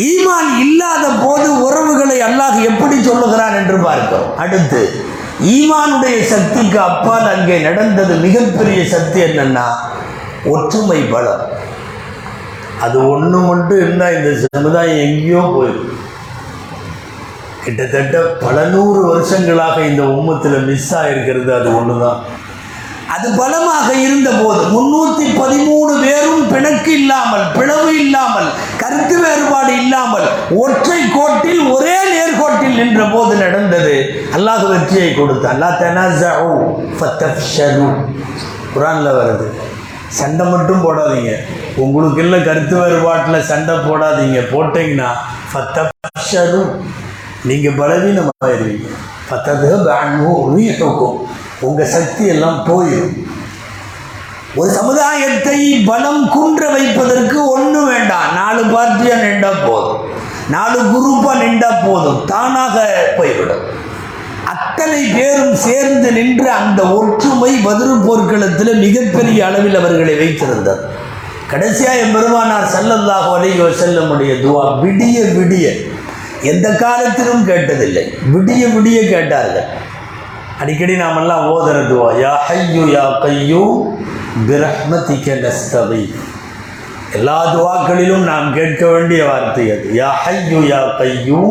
[0.07, 3.55] ஈமான் இல்லாத போது உறவுகளை அல்லாஹ் எப்படி சொல்லுகிறான்?
[3.61, 4.81] என்று பார்க்கிறோம் அடுத்து
[5.39, 9.67] ஈமானுடைய சக்திக்கு அப்பால் அங்கே நடந்தது மிகப்பெரிய சக்தி என்னன்னா
[10.45, 11.43] ஒற்றுமை பலம்.
[12.81, 15.93] அது ஒன்று மட்டும் இருந்தால் இந்த சமுதாயம் எங்கேயோ போயிடும்.
[17.63, 22.19] கிட்டத்தட்ட பல நூறு வருஷங்களாக இந்த உம்மத்தில் மிஸ் ஆகிருக்கிறது அது ஒன்று தான்
[23.15, 28.49] அது பலமாக இருந்த போது முன்னூற்றி பதிமூணு பேரும் பிணக்கு இல்லாமல் பிளவு இல்லாமல்
[28.81, 30.27] கருத்து வேறுபாடு இல்லாமல்
[30.63, 33.95] ஒற்றை கோட்டில் ஒரே நேர்கோட்டில் நின்ற போது நடந்தது.
[34.37, 36.31] அல்லாஹ் வெற்றியை கொடுத்து அல்லா தனாசு
[38.73, 39.47] குரானில் வருது.
[40.19, 41.31] சண்டை மட்டும் போடாதீங்க.
[41.83, 44.39] உங்களுக்கு இல்லை கருத்து வேறுபாட்டில் சண்டை போடாதீங்க.
[44.53, 45.09] போட்டீங்கன்னா
[45.51, 46.61] ஃபத்தஃப்ஷரு
[47.49, 48.87] நீங்கள் பலவீனமாயிருவீங்க.
[49.29, 51.17] பத்தது பேணும் உயிர்க்கும்
[51.61, 53.15] உங்கள் சக்தி எல்லாம் போயிடும்
[54.55, 58.33] ஒரு சமுதாயத்தை பலம் குன்ற வைப்பதற்கு ஒன்றும் வேண்டாம்.
[58.33, 59.99] நாலு பார்ட்டியாக நின்றால் போதும்.
[60.49, 62.25] நாலு குரூப்பாக நின்றால் போதும்.
[62.25, 62.85] தானாக
[63.17, 63.63] போய்விடும்.
[64.45, 70.81] அத்தனை பேரும் சேர்ந்து நின்று அந்த ஒற்றுமை பதிரு போர்க்களத்தில் மிகப்பெரிய அளவில் அவர்களை வைத்திருந்தார்.
[71.47, 75.67] கடைசியாக எம்பெருமானார் சல்லல்லாஹு அலைஹி வஸல்லமுடைய துவா விடிய விடிய
[76.41, 78.05] எந்த காலத்திலும் கேட்டதில்லை.
[78.33, 79.67] விடிய விடிய கேட்டார்கள்.
[80.61, 83.63] அடிக்கடி நாமெல்லாம் ஓதுறதுவா யா ஹையு யா கையூ
[84.49, 86.03] பிரஹ்மதிக நஸ்தவி
[87.17, 89.85] எல்லா துவாக்களிலும் நாம் கேட்க வேண்டிய வார்த்தை அது.
[89.99, 91.41] யா ஹையு யா கையூ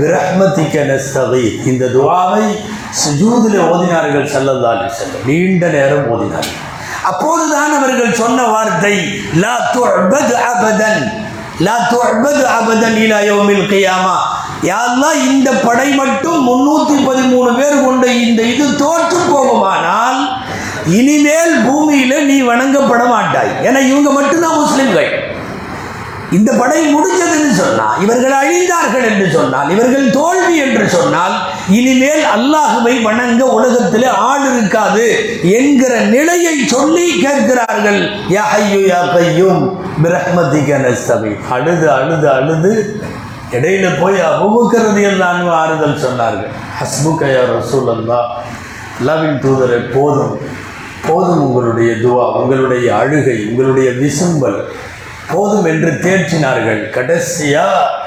[0.00, 2.44] பிரஹ்மதிக நஸ்தவி இந்த துவாவை
[3.02, 6.60] சுஜூதில் ஓதினார்கள் சல்லல்லா செல்ல நீண்ட நேரம் ஓதினார்கள்.
[7.10, 8.94] அப்போதுதான் அவர்கள் சொன்ன வார்த்தை
[9.42, 11.02] லா துஅபது அபதன்
[11.66, 14.16] லா துஅபது அபதன் இலா யௌமில் கியாமா.
[14.70, 20.20] யாரெல்லாம் இந்த படை மட்டும் முன்னூற்றி பதிமூணு பேர் கொண்ட இந்த இது தோற்று போகுமானால்
[20.98, 25.10] இனிமேல் பூமியில் நீ வணங்கப்பட மாட்டாய் ஏன்னா இவங்க மட்டும்தான் முஸ்லிம்கள்.
[26.36, 31.34] இந்த படை முடிஞ்சதுன்னு சொன்னால் இவர்கள் அழிந்தார்கள் என்று சொன்னால் இவர்கள் தோல்வி என்று சொன்னால்
[31.78, 35.04] இனிமேல் அல்லாஹுவை வணங்க உலகத்தில் ஆள் இருக்காது
[35.58, 38.00] என்கிற நிலையை சொல்லி கேட்கிறார்கள்.
[38.34, 39.62] யா ஐயோ யா கையும்
[40.04, 41.32] பிரஹ்மதிகன சபை.
[41.56, 42.72] அழுது அழுது அழுது
[43.56, 46.52] இடையில போய் அபுபக்கரது எல்லாம் ஆறுதல் சொன்னார்கள்.
[46.80, 48.20] ஹஸ்முக்கையா ரசூல் அல்லா
[49.06, 50.34] லவின் தூதரை போதும்.
[51.08, 54.58] போதும் உங்களுடைய துவா உங்களுடைய அழுகை உங்களுடைய விசும்பல்.
[55.32, 58.02] போதும் என்று தேர்ச்சினார்கள் கடைசியாக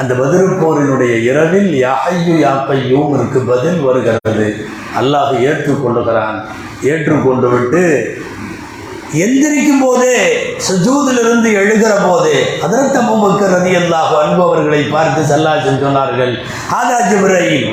[0.00, 4.48] அந்த பதிருப்போரினுடைய இரவில் யாஹையு யாப்பையும் இருக்கு பதில் வருகிறது.
[5.00, 6.38] அல்லாஹ் ஏற்றுக்கொள்ளுகிறான்.
[6.82, 7.82] ஏற்றுக்கொண்டு விட்டு
[9.14, 10.08] எந்திரிக்கும் போது
[10.66, 12.32] சுஜூதிலிருந்து எழுகிற போது
[12.64, 16.34] அதற்கு அபுபக்கர் ரதி அல்லாஹ் அன்பவர்களை பார்த்து சல்லாஜன் சொன்னார்கள்
[16.78, 17.70] ஆதா ஜிப்ரஹீம்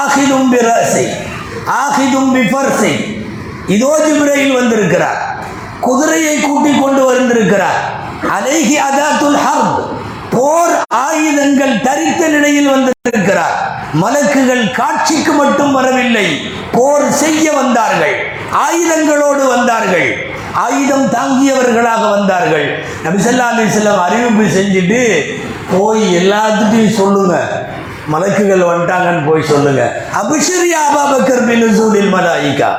[0.00, 1.06] ஆஹிதும் பிரசை
[1.82, 2.92] ஆஹிதும் பிஃபர்சை
[3.66, 5.20] இதோ ஜிப்ரஹீல் வந்திருக்கிறார்.
[5.80, 7.80] குதிரையை கூட்டிக் கொண்டு வந்திருக்கிறார்.
[8.36, 9.97] அலைஹி அதாத்துல் ஹர்ப்.
[10.38, 10.74] போர்
[11.06, 13.56] ஆயுதங்கள் தரித்த நிலையில் வந்திருக்கிறார்.
[14.02, 16.26] மலக்குகள் காட்சிக்கு மட்டும் வரவில்லை.
[16.72, 18.16] போர் செய்ய வந்தார்கள்.
[18.64, 20.08] ஆயுதங்களோடு வந்தார்கள்.
[20.64, 22.66] ஆயுதம் தாங்கியவர்களாக வந்தார்கள்.
[23.06, 25.00] நபிசல்லா அலிஸ்லாம் அறிவிப்பு செஞ்சுட்டு
[25.72, 27.34] போய் எல்லாத்துட்டையும் சொல்லுங்க.
[28.12, 29.82] மலக்குகள் வந்துட்டாங்கன்னு போய் சொல்லுங்க.
[30.22, 32.70] அபிஷரி அபாபக்கர் பின் சூடில் மலாயிகா.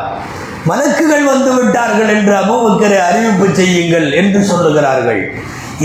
[0.69, 5.21] மலக்குகள் வந்து விட்டார்கள் என்று அபூபக்கரை அறிவிப்பு செய்யுங்கள் என்று சொல்லுகிறார்கள்.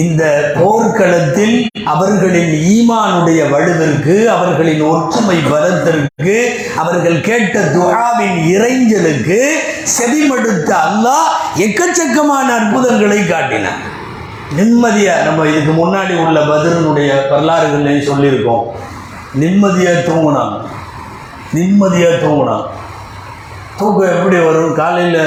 [0.03, 6.37] இந்த போர்க்களத்தில் அவர்களின் ஈமானுடைய வலுவிற்கு அவர்களின் ஒற்றுமை பலத்திற்கு
[6.77, 9.39] அவர்கள் கேட்ட துகாவின் இறைஞ்சலுக்கு
[9.97, 13.83] செவிமடுத்த அல்லாஹ் எக்கச்சக்கமான அற்புதங்களை காட்டினான்.
[14.57, 18.65] நிம்மதியா நம்ம இதுக்கு முன்னாடி உள்ள பதிலனுடைய வரலாறுகள்லையும் சொல்லியிருக்கோம்.
[19.43, 20.59] நிம்மதியா தூங்கினாங்க
[21.55, 22.69] நிம்மதியா தூங்கினாங்க
[23.79, 24.75] தூக்கம் எப்படி வரும்?
[24.75, 25.23] காலையில்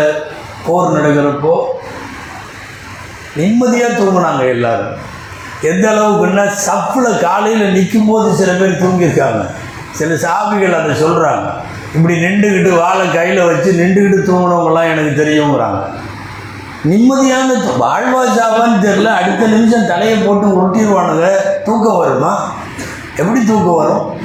[0.65, 1.55] போர் நடக்கிறப்போ
[3.35, 4.93] நிம்மதியாக தூங்குனாங்க எல்லாரும்.
[5.61, 9.45] எந்த அளவுக்குன்னா சப்பில் காலையில் நிற்கும் போது சில பேர் தூங்கியிருக்காங்க.
[9.91, 11.49] சில சாபிகள் அதை சொல்கிறாங்க
[11.95, 15.81] இப்படி நின்றுக்கிட்டு வாழை கையில் வச்சு நின்றுக்கிட்டு தூங்கினவங்களாம் எனக்கு தெரியுங்கிறாங்க.
[16.83, 21.27] நிம்மதியான வாழ்வா சாவான்னு தெரில அடுத்த நிமிஷம் தலையை போட்டு உருட்டிடுவானுங்க.
[21.63, 22.53] தூக்கம் வருமா?
[23.15, 24.19] எப்படி தூக்கம் வரும்?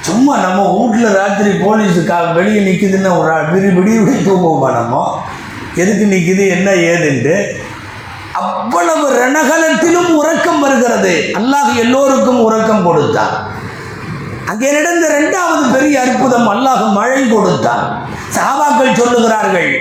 [0.00, 5.22] சும்மா நம்ம வீட்டில் ராத்திரி போலீஸ் கா வெளியே நிற்குதுன்னு ஒரு விடி விடி விடி தூங்குவோமா நம்ம?
[5.74, 7.54] எதுக்கு நிற்குது என்ன ஏதுன்ட்டு?
[8.38, 11.14] அவ்வளவு ரணகலத்திலும் உறக்கம் வருகிறது.
[11.38, 13.34] அல்லாஹ் எல்லோருக்கும் உறக்கம் கொடுத்தான்.
[14.50, 17.84] அங்கே நடந்த இரண்டாவது பெரிய அற்புதம் அல்லாஹ் மழை கொடுத்தான்.
[18.36, 19.72] சாபாக்கள் சொல்லுகிறார்கள்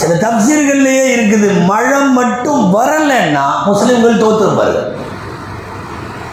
[0.00, 4.88] சில தப்சீர்கள்லேயே இருக்குது மழை மட்டும் வரலைன்னா முஸ்லிம்கள் தோற்றுப்பார்கள்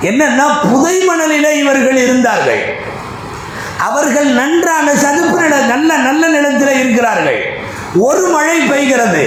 [0.09, 2.61] என்னன்னா புதை மணலிலே இவர்கள் இருந்தார்கள்.
[3.87, 7.39] அவர்கள் நன்றான சதுப்பு நில நல்ல நல்ல நிலத்தில் இருக்கிறார்கள்.
[8.07, 9.25] ஒரு மழை பெய்கிறது.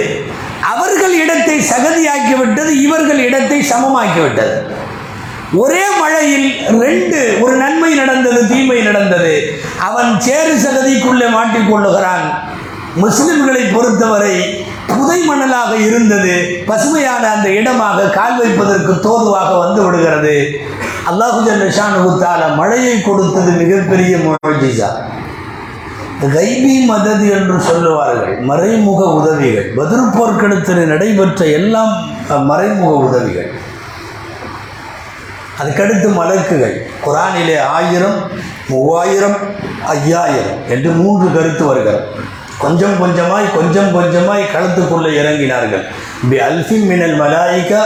[0.69, 4.55] அவர்கள் இடத்தை சகதியாக்கி விட்டது இவர்கள் இடத்தை சமமாக்கிவிட்டது.
[5.61, 6.47] ஒரே மழையில்
[6.83, 9.33] ரெண்டு ஒரு நன்மை நடந்தது தீமை நடந்தது.
[9.87, 12.25] அவன் சேறு சகதிக்குள்ளே மாட்டிக்கொள்ளுகிறான்
[13.03, 14.35] முஸ்லிம்களை பொறுத்தவரை
[14.87, 16.63] புதை மணலாக இருந்தது.
[16.69, 20.35] பசுமையான அந்த இடமாக கால் வைப்பதற்கு தோதுவாக வந்து விடுகிறது.
[21.09, 24.89] அல்லாஹு ஜல்ல மழையை கொடுத்தது மிகப்பெரிய மொழிஜா
[26.27, 28.39] கைபி மதது என்று சொல்லுவார்கள்.
[28.39, 29.71] மறைமுக உதவிகள்.
[29.75, 31.93] பதில் போர்க்களத்தில் நடைபெற்ற எல்லாம்
[32.45, 33.51] மறைமுக உதவிகள்.
[35.61, 36.75] அதுக்கடுத்து மலக்குகள்.
[37.05, 38.31] குரானிலே ஆயிரம்
[38.67, 39.37] மூவாயிரம்
[39.85, 42.05] ஐயாயிரம் என்று மூன்று கருத்து வருகிறது.
[42.57, 45.83] கொஞ்சம் கொஞ்சமாய் கொஞ்சம் கொஞ்சமாய் களத்துக்குள்ளே இறங்கினார்கள்.
[46.29, 47.81] பி அல்ஃபி மினல் மலாயிகா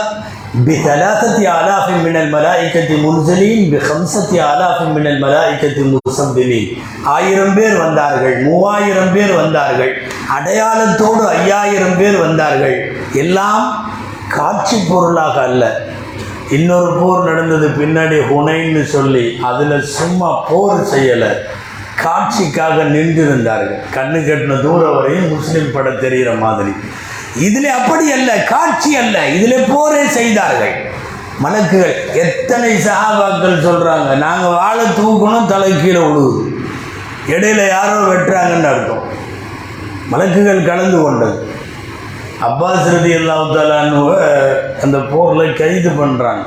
[0.58, 6.68] بثلاثة آلاف من الملائكة منزلين بخمسة آلاف من الملائكة மினல்
[7.08, 9.92] ஆயிரம் பேர் வந்தார்கள் மூவாயிரம் பேர் வந்தார்கள்
[10.38, 12.78] அடையாளத்தோடு ஐயாயிரம் பேர் வந்தார்கள்
[13.14, 13.66] எல்லாம்
[14.30, 15.64] காட்சி பொருளாக அல்ல
[16.50, 21.32] இன்னொரு போர் நடந்தது பின்னாடி ஹுனைன்னு சொல்லி அதில் சும்மா போர் செய்யலை
[21.96, 26.74] காட்சிக்காக நின்றிருந்தார்கள் கண்ணு கட்டின தூரம் வரையும் முஸ்லீம் படம் தெரிகிற மாதிரி
[27.48, 29.16] இதில் அப்படி அல்ல காட்சி அல்ல.
[29.36, 30.76] இதில் போரே செய்தார்கள்.
[31.44, 36.44] மலக்குகள் எத்தனை சகாபாக்கள் சொல்கிறாங்க நாங்கள் வாழை தூக்கணும் தலை கீழே விழுகுது
[37.34, 39.04] இடையில யாரோ வெட்டுறாங்கன்னு அர்த்தம்.
[40.12, 41.38] மலக்குகள் கலந்து கொண்டது.
[42.48, 44.08] அப்பாஸ் ரதி அல்லாஹாலானுவ
[44.86, 46.46] அந்த போரில் கைது பண்ணுறாங்க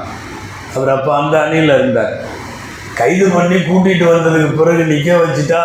[0.74, 2.14] அவர் அப்போ அந்த அணியில் இருந்தார்.
[3.00, 5.62] கைது பண்ணி கூட்டிகிட்டு வந்ததுக்கு பிறகு நிற்க வச்சுட்டா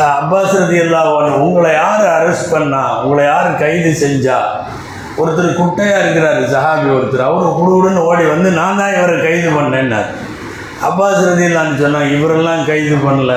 [0.00, 2.82] அப்பாஸ் ரதி அல்லாஹானு உங்களை யார் அரெஸ்ட் பண்ணா?
[3.02, 4.38] உங்களை யார் கைது செஞ்சா?
[5.20, 7.24] ஒருத்தர் குட்டையாக இருக்கிறார் சஹாபி ஒருத்தர்.
[7.30, 10.08] அவர் குடுகுடுன்னு ஓடி வந்து நான் தான் இவரை கைது பண்ணேன்னார்.
[10.88, 13.34] அப்பாஸ் ரதி அல்லான்னு சொன்னாங்க இவரெல்லாம் கைது பண்ணல.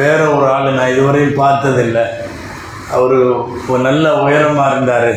[0.00, 2.04] வேற ஒரு ஆள் நான் இதுவரையும் பார்த்ததில்லை.
[2.96, 3.16] அவர்
[3.72, 5.12] ஒரு நல்ல உயரமாக இருந்தார்.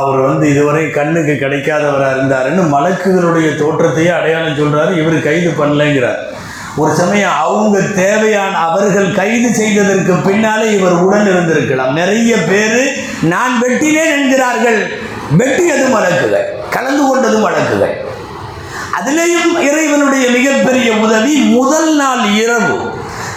[0.00, 6.20] அவர் வந்து இதுவரை கண்ணுக்கு கிடைக்காதவராக இருந்தாருன்னு மலக்குகளுடைய தோற்றத்தையே அடையாளம் சொல்கிறாரு இவர் கைது பண்ணலைங்கிறார்.
[6.82, 12.82] ஒரு சமயம் அவங்க தேவையான அவர்கள் கைது செய்ததற்கு பின்னாலே இவர் உடன் இருந்திருக்கலாம் நிறைய பேர்
[13.32, 14.80] நான் வெட்டினேன் என்கிறார்கள்.
[15.40, 17.94] வெட்டியதும் வழக்குகள் கலந்து கொண்டதும் வழக்குகள்
[18.98, 22.76] அதிலேயும் இறைவனுடைய மிகப்பெரிய உதவி முதல் நாள் இரவு.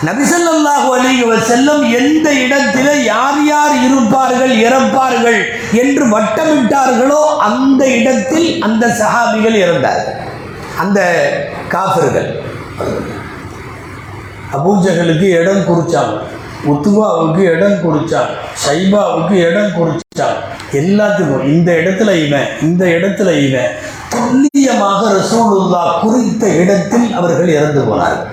[0.08, 5.40] நபிசல்லாஹு அலைஹி செல்லும் எந்த இடத்தில் யார் யார் இருப்பார்கள் இறப்பார்கள்
[5.82, 10.18] என்று வட்டமிட்டார்களோ அந்த இடத்தில் அந்த சஹாபிகள் இறந்தார்கள்
[10.84, 11.00] அந்த
[11.76, 12.30] காஃபிர்கள்.
[14.54, 16.16] அபூஜகளுக்கு இடம் குறிச்சாங்க
[16.66, 18.34] உத்துவாவுக்கு இடம் குறிச்சாங்க
[18.66, 20.40] சைபாவுக்கு இடம் குறிச்சாங்க
[20.74, 23.72] எல்லாத்துக்கும் இந்த இடத்துல இவன் இந்த இடத்துல இவன்
[24.10, 28.30] துல்லியமாக ரசூலுல்லா குறித்த இடத்தில் அவர்கள் இறந்து போனார்கள்.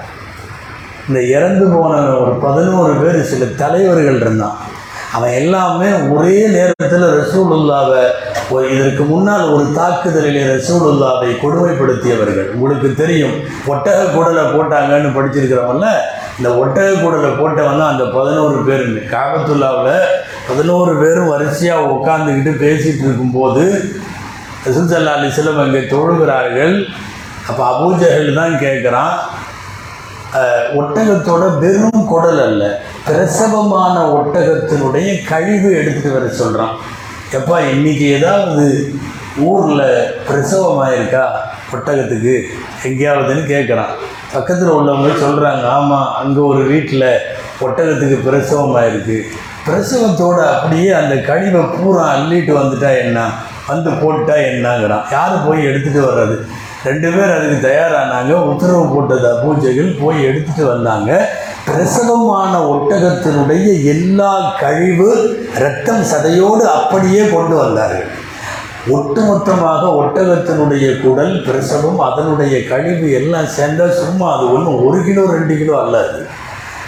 [1.09, 4.57] இந்த இறந்து போன ஒரு பதினோரு பேர் சில தலைவர்கள் இருந்தான்.
[5.13, 8.03] அவன் எல்லாமே ஒரே நேரத்தில் ரசூலுல்லாவை
[8.75, 12.49] இதற்கு முன்னால் ஒரு தாக்குதலிலே ரசூலுல்லாவை கொடுமைப்படுத்தியவர்கள்.
[12.55, 13.35] உங்களுக்கு தெரியும்
[13.73, 15.89] ஒட்டக குடலை போட்டாங்கன்னு படிச்சிருக்கிறவங்கள
[16.39, 19.97] இந்த ஒட்டக குடலை போட்டவன் தான் அந்த பதினோரு பேருன்னு காபத்துல்லாவில்
[20.49, 23.65] பதினோரு பேரும் வரிசையாக உட்காந்துக்கிட்டு பேசிகிட்டு இருக்கும்போது
[24.67, 26.77] ரசூசல்லா அலிஸ்லம் அங்கே தொழுகிறார்கள்.
[27.49, 29.15] அப்போ அபூஜஹல் தான் கேட்குறான்
[30.79, 32.65] ஒட்டகத்தோட வெறும் குடல் அல்ல
[33.07, 36.75] பிரசவமான ஒட்டகத்தினுடைய கழிவு எடுத்துகிட்டு வர சொல்கிறான்
[37.37, 38.93] எப்பா இன்னைக்கு ஏதாவது
[39.39, 41.25] ஊரில் பிரசவமாயிருக்கா?
[41.73, 42.45] ஒட்டகத்துக்கு
[42.85, 43.93] எங்கேயாவதுன்னு கேட்குறான்.
[44.33, 47.21] பக்கத்தில் உள்ளவங்க சொல்கிறாங்க ஆமாம் அங்கே ஒரு வீட்டில்
[47.61, 49.19] ஒட்டகத்துக்கு பிரசவமாயிருக்கு.
[49.67, 53.31] பிரசவத்தோட அப்படியே அந்த கழிவை பூரா அள்ளிட்டு வந்துட்டா என்ன?
[53.67, 55.05] வந்து போட்டா என்னங்கிறான்.
[55.11, 56.47] யார் போய் எடுத்துகிட்டு வர்றது?
[56.85, 58.33] ரெண்டு பேர் அதுக்கு தயாரானாங்க.
[58.33, 61.29] உத்தரவு போட்டதா பூஜைகள் போய் எடுத்துகிட்டு வந்தாங்க.
[61.79, 65.11] பிரசவமான ஒட்டகத்தினுடைய எல்லா கழிவு
[65.63, 68.09] ரத்தம் சதையோடு அப்படியே கொண்டு வந்தார்கள்.
[68.97, 75.75] ஒட்டுமொத்தமாக ஒட்டகத்தினுடைய குடல் பிரசவம் அதனுடைய கழிவு எல்லாம் சேர்ந்தால் சும்மா அது ஒன்றும் ஒரு கிலோ ரெண்டு கிலோ
[75.83, 76.19] அல்லாது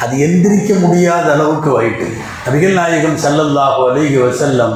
[0.03, 0.15] அது.
[0.27, 2.09] எந்திரிக்க முடியாத அளவுக்கு வைட்டு
[2.47, 4.75] நபிகள் நாயகம் செல்லல்லாஹோ அலைஹி வசல்லம்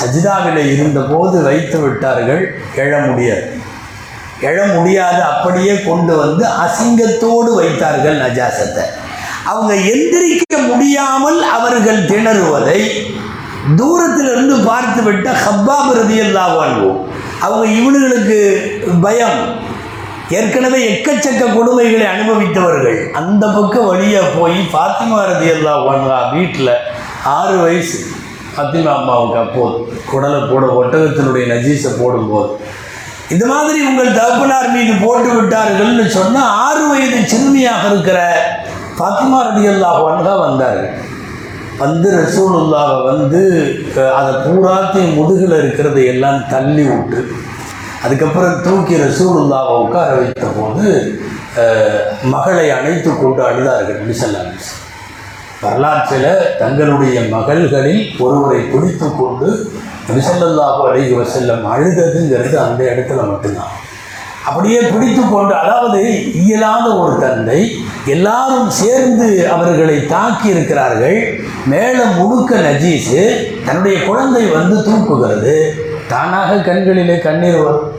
[0.00, 2.42] சஜிதாவிலே இருந்தபோது வைத்து விட்டார்கள்
[2.84, 3.46] எழ முடியாது.
[4.50, 8.86] எழ முடியாது அப்படியே கொண்டு வந்து அசிங்கத்தோடு வைத்தார்கள் நஜாசத்தை.
[9.44, 12.80] அவங்க எந்திரிக்க முடியாமல் அவர்கள் திணறுவதை
[13.76, 16.90] தூரத்திலிருந்து பார்த்து விட்ட ஹப்பாப் ரதியல்லாஹு அன்ஹு.
[17.40, 18.38] அவங்க இவனுங்களுக்கு
[19.00, 19.40] பயம்.
[20.30, 23.12] ஏற்கனவே எக்கச்சக்க கொடுமைகளை அனுபவித்தவர்கள்.
[23.12, 26.72] அந்த பக்கம் வழியாக போய் ஃபாத்திமா ரதியல்லாஹு அன்ஹா வீட்டில்
[27.24, 27.98] ஆறு வயசு.
[28.56, 32.50] ஃபாத்திமா அம்மாவுக்கு அப்போது குடலை போட ஒட்டகத்தினுடைய நஜீஸை போடும்போது.
[33.28, 38.18] இந்த மாதிரி உங்கள் தகப்பனார் மீது போட்டு விட்டார்கள்னு சொன்னால் ஆறு வயது சிறுமியாக இருக்கிற
[38.98, 40.82] ஃபாத்திமா ரதியல்லாஹு அன்ஹா வந்தார்.
[41.84, 43.40] வந்து ரசூலுல்லாவை வந்து
[44.16, 47.20] அதை பூராத்தையும் முதுகில் இருக்கிறதை எல்லாம் தள்ளி விட்டு
[48.04, 50.84] அதுக்கப்புறம் தூக்கி ரசூலுல்லாவை உட்கார வைத்த போது
[52.34, 54.52] மகளை அணைத்து கொண்டு அழுதார்கள் மிசல்லாம்
[55.62, 56.28] வரலாற்றில்
[56.60, 59.48] தங்களுடைய மகள்களில் ஒருவரை பிடித்து கொண்டு
[60.16, 63.74] மிசல்லாஹு அலைஹி வசல்லம் அழுததுங்கிறது அந்த இடத்துல மட்டும்தான்.
[64.50, 66.00] அப்படியே பிடித்து கொண்டு அதாவது
[66.42, 67.60] இயலாத ஒரு தந்தை
[68.14, 71.18] எல்லாரும் சேர்ந்து அவர்களை தாக்கி இருக்கிறார்கள்.
[71.72, 73.22] மேலே முழுக்க நஜீஸு
[73.66, 75.56] தன்னுடைய குழந்தை வந்து தூக்குகிறது.
[76.12, 77.92] தானாக கண்களிலே கண்ணீர் வரும்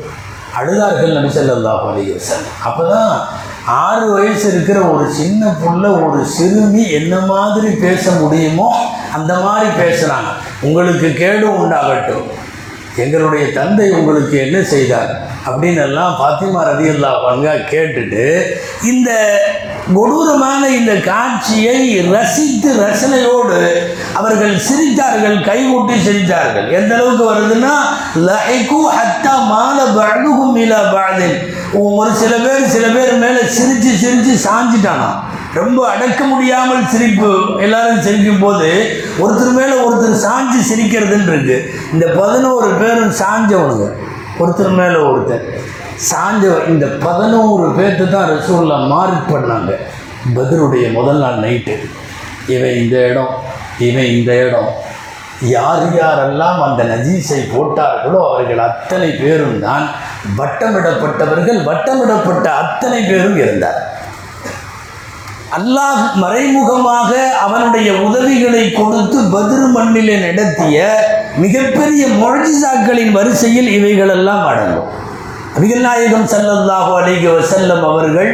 [0.60, 2.16] அழுதார்கள் நபிசல்லா ஸல்லல்லாஹு
[2.70, 3.12] அப்போ தான்
[3.84, 8.70] ஆறு வயசு இருக்கிற ஒரு சின்ன புள்ள ஒரு சிறுமி என்ன மாதிரி பேச முடியுமோ
[9.18, 10.32] அந்த மாதிரி பேசுகிறாங்க
[10.68, 12.28] உங்களுக்கு கேடு உண்டாகட்டும்.
[12.98, 15.12] எங்களுடைய தந்தை உங்களுக்கு என்ன செய்தார்
[15.46, 18.48] அப்படின்னு எல்லாம் பாத்திமா ரதியல்லா பங்கா கேட்டுட்டு
[18.84, 19.10] இந்த
[19.94, 26.72] கொடூரமான இந்த காட்சியை ரசித்து ரசனையோடு அவர்கள் சிரித்தார்கள் கைகூட்டி சிரித்தார்கள்.
[26.72, 27.74] எந்த அளவுக்கு வருதுன்னா
[28.16, 31.38] லஹைக்கு ஹத்தா மால பழுகும் இலா பாதின்
[31.74, 35.31] ஒரு சில பேர் சில பேர் மேலே சிரித்து சிரித்து சாஞ்சிட்டானா?
[35.60, 37.32] ரொம்ப அடக்க முடியாமல் சிரிப்பு
[37.66, 38.70] எல்லாரும் சிரிக்கும் போது
[39.24, 41.58] ஒருத்தர் மேலே ஒருத்தர் சாஞ்சு சிரிக்கிறதுன்னு இருக்கு
[41.94, 43.88] இந்த பதினோரு பேரும் சாஞ்சவனுங்க
[44.42, 45.44] ஒருத்தர் மேலே ஒருத்தர்.
[46.10, 49.72] சாஞ்ச இந்த பதினோரு பேர்த்து தான் ரசூல்லா மார்க் பண்ணாங்க.
[50.38, 51.76] பதிலுடைய முதல் நாள் நைட்டு
[52.56, 53.34] இவன் இந்த இடம்
[53.88, 54.72] இவன் இந்த இடம்.
[55.56, 59.86] யார் யாரெல்லாம் அந்த நஜீஸை போட்டார்களோ அவர்கள் அத்தனை பேரும் தான்.
[60.40, 63.80] வட்டமிடப்பட்டவர்கள் வட்டமிடப்பட்ட அத்தனை பேரும் இருந்தார்
[65.58, 67.12] அல்லாஹ் மறைமுகமாக
[67.46, 70.78] அவனுடைய உதவிகளை கொடுத்து பதிரு மண்ணிலே நடத்திய
[71.44, 74.90] மிகப்பெரிய மொழிசாக்களின் வரிசையில் இவைகளெல்லாம் அடங்கும்.
[75.56, 77.28] அபிகள் நாயகம் ஸல்லல்லாஹு அலைஹி
[77.92, 78.32] அவர்கள்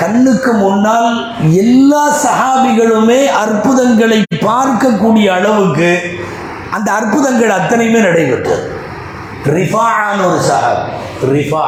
[0.00, 1.10] கண்ணுக்கு முன்னால்
[1.64, 5.90] எல்லா சஹாபிகளுமே அற்புதங்களை பார்க்கக்கூடிய அளவுக்கு
[6.76, 8.64] அந்த அற்புதங்கள் அத்தனையுமே நடைபெற்றது.
[9.56, 10.90] ரிஃபான்னு ஒரு சஹாபி
[11.34, 11.64] ரிஃபா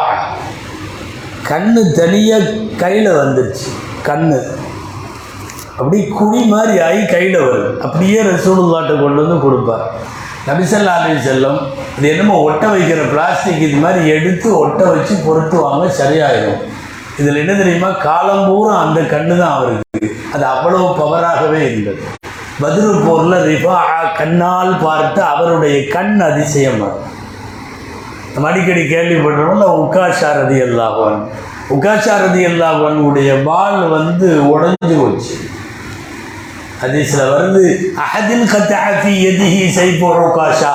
[1.49, 3.69] கண்ணு தனியாக கையில் வந்துருச்சு.
[4.09, 4.39] கண்ணு.
[5.79, 9.87] அப்படி குழி மாதிரி ஆகி கையில் வரும் அப்படியே ரசூலுல்லாட்ட கொண்டு வந்து கொடுப்பார்.
[10.49, 11.59] நபிசல்லா அலி செல்லம்
[11.97, 16.61] அது என்னமோ ஒட்ட வைக்கிற பிளாஸ்டிக் இது மாதிரி எடுத்து ஒட்ட வச்சு பொருத்துவாங்க சரியாயிடும்
[17.21, 17.91] இதில் என்ன தெரியுமா?
[18.07, 20.09] காலம்பூரா அந்த கண்ணு தான் அவருக்கு.
[20.35, 22.01] அது அவ்வளவு பவராகவே இருந்தது.
[22.63, 23.79] பதிரு போரில் ரிஃபா
[24.19, 27.05] கண்ணால் பார்த்து அவருடைய கண் அதிசயம் வரும்
[28.37, 31.21] நம்ம அடிக்கடி கேள்விப்படுறோம்ல உக்காசாரதி எல்லாவன்
[31.75, 35.37] உக்காசாரதி எல்லாவனுடைய ரதி பால் வந்து உடஞ்சு போச்சு.
[36.83, 37.63] ஹதீஸில் வருது
[38.03, 40.73] அஹதில் கத்தாஃபி எதிஹி சைப்போ உகாஷா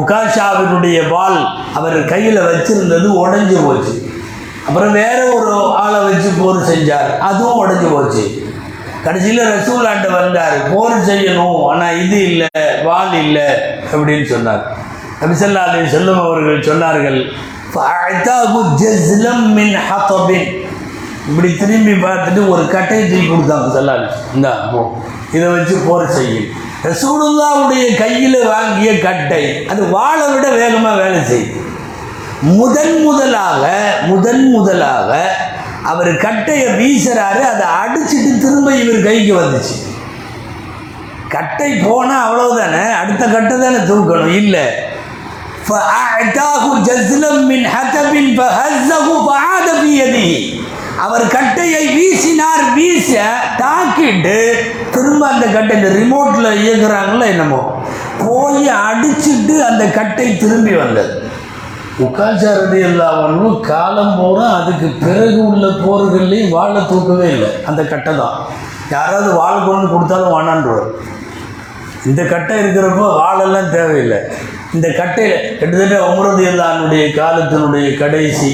[0.00, 1.38] உகாஷாவினுடைய பால்
[1.74, 3.94] அவர் கையில் வச்சிருந்தது உடஞ்சு போச்சு.
[4.66, 8.24] அப்புறம் வேற ஒரு ஆளை வச்சு போர் செஞ்சார் அதுவும் உடஞ்சு போச்சு.
[9.04, 12.50] கடைசியில் ரசூலாண்ட வந்தார் போர் செய்யணும் ஆனால் இது இல்லை
[12.88, 13.48] வால் இல்லை
[13.92, 14.64] அப்படின்னு சொன்னார்.
[15.20, 17.20] நபிசல்லா அலி செல்லும் அவர்கள் சொன்னார்கள்
[21.28, 24.52] இப்படி திரும்பி பார்த்துட்டு ஒரு கட்டையை தூக்கி கொடுத்தாங்க செல்லாலி இந்தா
[25.32, 26.46] இதை வச்சு போர் செய்யும்
[26.84, 31.62] ரசூலுல்லாவுடைய கையில் வாங்கிய கட்டை அது வாழை விட வேகமாக வேலை செய்யும்
[32.40, 33.64] முதன் முதலாக
[34.06, 35.10] முதன் முதலாக
[35.82, 39.76] அவர் கட்டையை வீசுறாரு அதை அடிச்சுட்டு திரும்ப இவர் கைக்கு வந்துச்சு.
[41.28, 44.34] கட்டை போனால் அவ்வளோதானே அடுத்த கட்டை தானே தூக்கணும்?
[44.34, 44.66] இல்லை.
[51.04, 53.20] அவர் கட்டையை வீசினார் வீச
[53.58, 54.36] தாக்கிட்டு
[54.90, 57.60] திரும்ப அந்த கட்டை இந்த ரிமோட்டில் இயங்குறாங்களோ என்னமோ
[58.18, 61.30] போய் அடிச்சிட்டு அந்த கட்டை திரும்பி வந்தது.
[61.98, 67.50] உக்காச்சாரதி இல்லாமலும் காலம் போகிறோம் அதுக்கு பிறகு உள்ள போர்கள்லையும் வாழை தூக்கவே இல்லை.
[67.66, 68.36] அந்த கட்டை தான்.
[68.90, 70.90] யாராவது வாழ் கொண்டு கொடுத்தாலும் வேணான்றவர்
[72.04, 74.20] இந்த கட்டை இருக்கிறப்போ வாழெல்லாம் தேவையில்லை.
[74.74, 78.50] இந்த கட்டையில் கிட்டத்தட்ட உமரது இல்லானுடைய காலத்தினுடைய கடைசி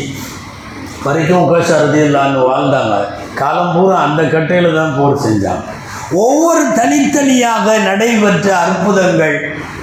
[1.05, 2.97] வரைக்கும் உபசாரதி இல்லான்னு வாழ்ந்தாங்க.
[3.41, 5.65] காலம் பூரா அந்த கட்டையில் தான் போர் செஞ்சாங்க.
[6.25, 9.37] ஒவ்வொரு தனித்தனியாக நடைபெற்ற அற்புதங்கள்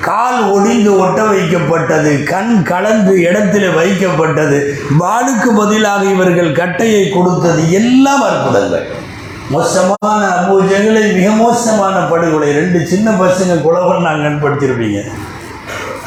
[0.08, 4.60] கால் ஒடிந்து ஒட்ட வைக்கப்பட்டது கண் கலந்து இடத்தில் வைக்கப்பட்டது
[5.02, 8.86] வாளுக்கு பதிலாக இவர்கள் கட்டையை கொடுத்தது எல்லாம் அற்புதங்கள்.
[9.56, 12.50] மோசமான அபூஜங்களை மிக மோசமான படுகொலை.
[12.60, 15.02] ரெண்டு சின்ன பசங்க குலவன் நாங்கள் படுத்திருப்பீங்க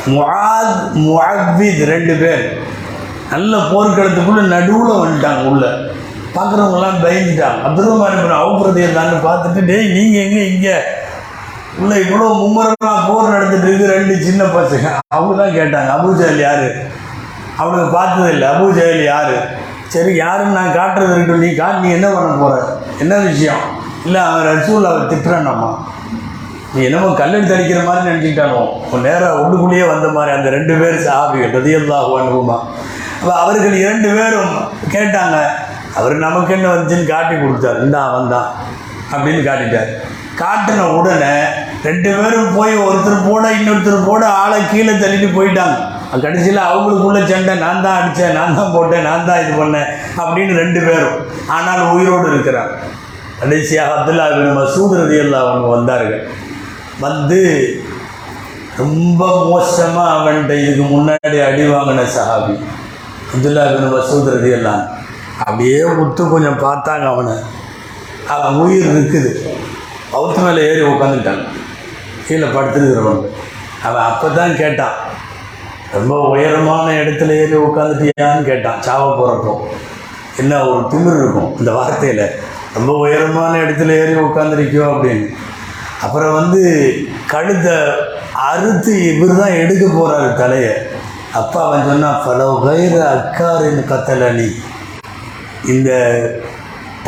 [0.06, 2.44] முஆத் முஅவ்வித் ரெண்டு பேர்.
[3.30, 5.70] நல்ல போர்க்களத்துக்குள்ளே நடுவில் வந்துட்டாங்க உள்ளே.
[6.36, 7.62] பார்க்குறவங்களாம் பயந்துட்டாங்க.
[7.64, 10.76] அப்துல் ரஹ்மான் அவுப்புறதையை தான்னு பார்த்துட்டு டேய் நீங்கள் எங்கே இங்கே?
[11.78, 14.86] உள்ள இவ்வளோ மும்முரமாக போர் நடந்துட்டு இருக்கு ரெண்டு சின்ன பசங்க.
[15.08, 16.66] அவங்க தான் கேட்டாங்க அபூஜஹல் யார்?
[17.56, 19.34] அவனுக்கு பார்த்ததில்லை அபூஜஹல் யார்?
[19.88, 21.40] சரி யாருன்னு நான் காட்டுறது இருக்கட்டும்.
[21.40, 23.60] நீ காட்டு நீ என்ன பண்ண போகிற என்ன விஷயம்?
[24.04, 25.84] இல்லை அவன் ரசூல் அவர் திட்டுறானாமா
[26.74, 28.60] நீ என்னமோ கல்லெடுத்து தெளிக்கிற மாதிரி நினச்சிக்கிட்டானோ?
[28.92, 32.56] உன் நேராக உள்ளுக்குள்ளேயே வந்த மாதிரி அந்த ரெண்டு பேர் சாபிகள் ரதியல்லாஹு அனுபவமா
[33.20, 34.54] அப்போ அவர்கள் இரண்டு பேரும்
[34.94, 35.36] கேட்டாங்க
[35.98, 37.78] அவர் நமக்கு என்ன வந்துச்சுன்னு காட்டி கொடுத்தார்.
[37.84, 38.48] இந்தா அவன் தான்
[39.14, 39.90] அப்படின்னு காட்டிட்டார்.
[40.40, 41.34] காட்டின உடனே
[41.88, 45.76] ரெண்டு பேரும் போய் ஒருத்தர் போட இன்னொருத்தர் போட ஆளை கீழே தள்ளிட்டு போயிட்டாங்க.
[46.24, 49.90] கடைசியில் அவங்களுக்குள்ள சண்டை நான் தான் அடித்தேன் நான் தான் போட்டேன் நான் தான் இது பண்ணேன்
[50.22, 51.18] அப்படின்னு ரெண்டு பேரும்
[51.56, 52.72] ஆனால் உயிரோடு இருக்கிறார்.
[53.42, 54.26] கடைசியாக அப்துல்லா
[54.60, 56.24] மசூத் ரதி ரதியல்லா அவங்க வந்தார்கள்.
[57.04, 57.40] வந்து
[58.80, 62.54] ரொம்ப மோசமாக அவன்கிட்ட இதுக்கு முன்னாடி அடி வாங்கின சஹாபி
[63.32, 64.82] அப்துல்லா பின் மசூத் எல்லாம்
[65.44, 67.34] அப்படியே முத்து கொஞ்சம் பார்த்தாங்க அவனை.
[68.34, 69.30] அவன் உயிர் இருக்குது.
[70.16, 71.44] அவுத்து மேலே ஏறி உட்காந்துட்டாங்க
[72.26, 73.28] கீழே படுத்துருக்கிறவங்க.
[73.86, 74.98] அவன் அப்போ தான் கேட்டான்
[75.94, 78.78] ரொம்ப உயரமான இடத்துல ஏறி உட்காந்துட்டியான்னு கேட்டான்.
[78.86, 79.54] சாவ போகிறப்போ
[80.40, 81.50] என்ன ஒரு திமிர் இருக்கும்?
[81.58, 82.24] இந்த வார்த்தையில்
[82.76, 85.26] ரொம்ப உயரமான இடத்துல ஏறி உட்காந்துருக்கியோ அப்படின்னு.
[86.04, 86.62] அப்புறம் வந்து
[87.32, 87.74] கழுத்தை
[88.50, 90.72] அறுத்து இவர் தான் எடுக்க போகிறாரு தலையை.
[91.40, 94.48] அப்போ அவன் சொன்னான் பல வயிறு அக்காரின்னு கத்தலனி
[95.74, 95.90] இந்த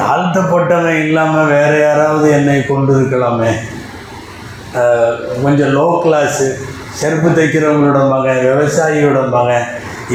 [0.01, 3.51] தாழ்த்தப்பட்டவன் இல்லாமல் வேறு யாராவது என்னை கொண்டு இருக்கலாமே
[5.43, 6.47] கொஞ்சம் லோ கிளாஸு
[7.01, 9.67] செருப்பு தைக்கிறவங்களோட மகன் விவசாயியோட மகன்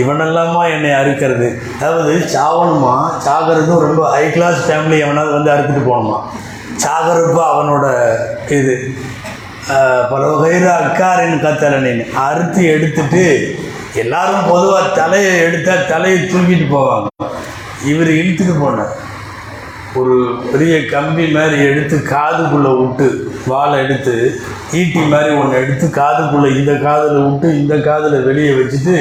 [0.02, 1.48] இவனெல்லாமா என்னை அறுக்கிறது?
[1.80, 2.96] அதாவது சாவணுமா?
[3.26, 6.20] சாகிறதும் ரொம்ப ஹை கிளாஸ் ஃபேமிலி எவனாவது வந்து அறுத்துட்டு போகணுமா?
[6.80, 7.86] சாகிறப்ப அவனோட
[8.52, 8.76] இது
[9.72, 13.24] அஹ், பல வகையில் அக்காரின் கத்தலனின் அறுத்து எடுத்துட்டு
[13.96, 17.08] எல்லாரும் பொதுவாக தலையை எடுத்தால் தலையை தூக்கிட்டு போவாங்க.
[17.86, 18.96] இவர் இழுத்துட்டு போனார்.
[19.96, 20.16] ஒரு
[20.52, 23.08] பெரிய கம்பி மாதிரி எடுத்து காதுக்குள்ளே விட்டு
[23.48, 24.16] வாழை எடுத்து
[24.74, 28.96] ஈட்டி மாதிரி ஒன்று எடுத்து காதுக்குள்ளே இந்த காதில் விட்டு இந்த காதில் வெளியே வச்சுட்டு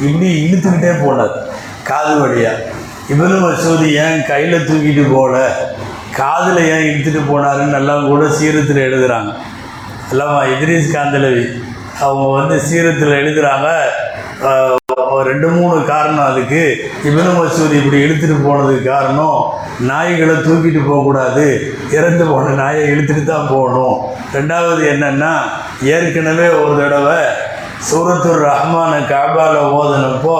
[0.00, 1.34] இப்படி இழுத்துக்கிட்டே போனார்.
[1.84, 2.70] காது வழியாக
[3.08, 5.38] இவரும் மசூதி ஏன் கையில் தூக்கிட்டு போகல
[6.18, 9.30] காதில் ஏன் இழுத்துட்டு போனாருன்னு எல்லாம் கூட சீரத்தில் எழுதுகிறாங்க
[10.12, 11.44] எல்லாமா இத்ரீஸ் காந்தலவி
[12.04, 13.68] அவங்க வந்து சீரத்தில் எழுதுகிறாங்க
[15.28, 16.62] ரெண்டு மூணு காரணம் அதுக்கு.
[17.08, 19.38] இப்னு மசூர் இப்படி இழுத்துட்டு போனதுக்கு காரணம்
[19.90, 21.46] நாய்களை தூக்கிட்டு போகக்கூடாது.
[21.96, 23.96] இறந்து போன நாயை இழுத்துட்டு தான் போகணும்.
[24.36, 25.32] ரெண்டாவது என்னென்னா
[25.94, 27.20] ஏற்கனவே ஒரு தடவை
[27.88, 30.38] சூரத்துர் ரஹ்மான காபாவில் ஓதுனப்போ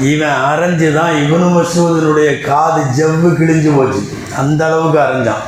[0.00, 4.16] இவன் அரைஞ்சு தான் இவனு மசூதனுடைய காது ஜவ்வு கிழிஞ்சு போச்சு.
[4.36, 5.42] அந்த அளவுக்கு அரைஞ்சான்.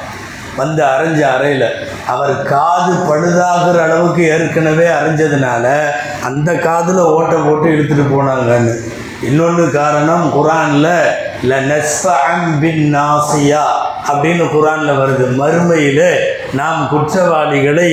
[0.57, 1.69] வந்து அரைஞ்ச அறையில்
[2.07, 5.73] அவர் காது பழுதாகிற அளவுக்கு ஏற்கனவே அரைஞ்சதுனால
[6.23, 8.75] அந்த காதில் ஓட்டை போட்டு இழுத்துட்டு போனாங்கன்னு.
[9.23, 10.93] இன்னொன்று காரணம் குரானில்
[11.43, 13.65] ல நஸ்ஃபஅம் பின் நாசியா
[14.13, 15.37] அப்படின்னு குரானில் வருது.
[15.37, 16.07] மறுமையில்
[16.59, 17.91] நாம் குற்றவாளிகளை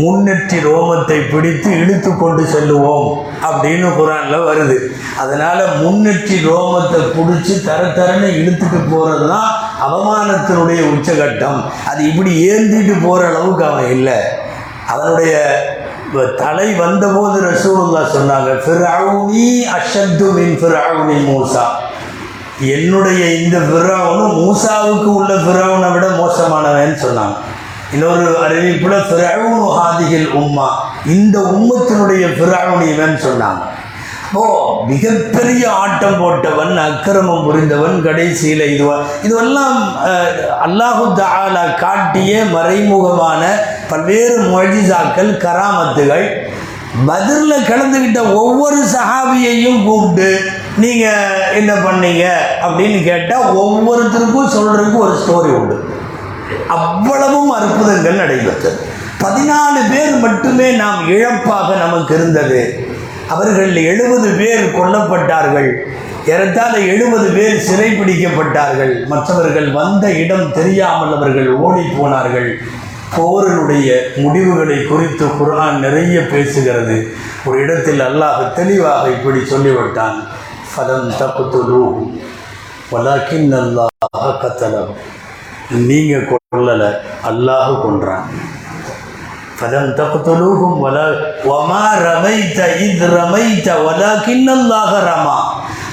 [0.00, 3.08] முன்னெற்றி ரோமத்தை பிடித்து இழுத்து கொண்டு செல்லுவோம்
[3.48, 4.76] அப்படின்னு குரானில் வருது.
[5.22, 9.50] அதனால் முன்னெற்றி ரோமத்தை பிடிச்சி தர தரன்னு இழுத்துட்டு போகிறது தான்
[9.86, 11.60] அவமானத்தினுடைய உச்சகட்டம்.
[11.90, 14.18] அது இப்படி ஏந்திட்டு போகிற அளவுக்கு அவன் இல்லை.
[14.94, 15.34] அதனுடைய
[16.42, 19.46] தலை வந்தபோது ரசூலுல்லா சொன்னாங்க ஃபிரௌனி
[19.76, 21.64] அஷத்து மின் ஃபிரௌனி மூசா.
[22.74, 27.36] என்னுடைய இந்த ஃபிரௌனும் மூசாவுக்கு உள்ள ஃபிரௌனை விட மோசமானவன் சொன்னாங்க.
[27.94, 30.68] இன்னொரு அறிவிப்புல ஃபிரௌனு ஹாதிகள் உம்மா.
[31.14, 33.62] இந்த உம்மத்தினுடைய ஃபிரௌன் இவன் சொன்னாங்க.
[34.40, 34.42] ஓ
[34.90, 39.78] மிகப்பெரிய ஆட்டம் போட்டவன் அக்கிரமம் புரிந்தவன் கடைசியில் இதுவன் இதுவெல்லாம்
[40.66, 43.42] அல்லாஹு தாலா காட்டிய மறைமுகமான
[43.90, 46.26] பல்வேறு மொழிசாக்கள் கராமத்துகள்.
[47.08, 50.30] பதிலில் கலந்துக்கிட்ட ஒவ்வொரு சஹாபியையும் கூப்பிட்டு
[50.82, 52.24] நீங்கள் என்ன பண்ணீங்க?
[52.64, 55.76] அப்படின்னு கேட்டால் ஒவ்வொருத்தருக்கும் சொல்கிறதுக்கு ஒரு ஸ்டோரி உண்டு.
[56.76, 58.78] அவ்வளவும் அற்புதங்கள் நடைபெற்றது.
[59.24, 62.62] பதினாலு பேர் மட்டுமே நாம் இழப்பாக நமக்கு இருந்தது.
[63.34, 65.70] அவர்கள் எழுபது பேர் கொல்லப்பட்டார்கள்.
[66.32, 72.50] ஏறத்தாழ எழுபது பேர் சிறைப்பிடிக்கப்பட்டார்கள் மற்றவர்கள் வந்த இடம் தெரியாமல் அவர்கள் ஓடி போனார்கள்.
[73.16, 73.88] போரனுடைய
[74.22, 76.96] முடிவுகளை குறித்து குரான் நிறைய பேசுகிறது.
[77.46, 80.18] ஒரு இடத்தில் அல்லாஹ் தெளிவாக இப்படி சொல்லிவிட்டான்.
[80.72, 81.82] ஃபலம் தப்புத்துலூ
[82.92, 84.92] வலாக்கின் அல்லாஹ் கத்தலம்
[85.87, 86.91] நீங்கள் கொல்லலை
[87.29, 88.27] அல்லாஹ் கொன்றான்
[89.59, 91.07] فلم تقتلوهم ولا
[91.45, 95.39] وما رميت إذ رميت ولكن الله رمى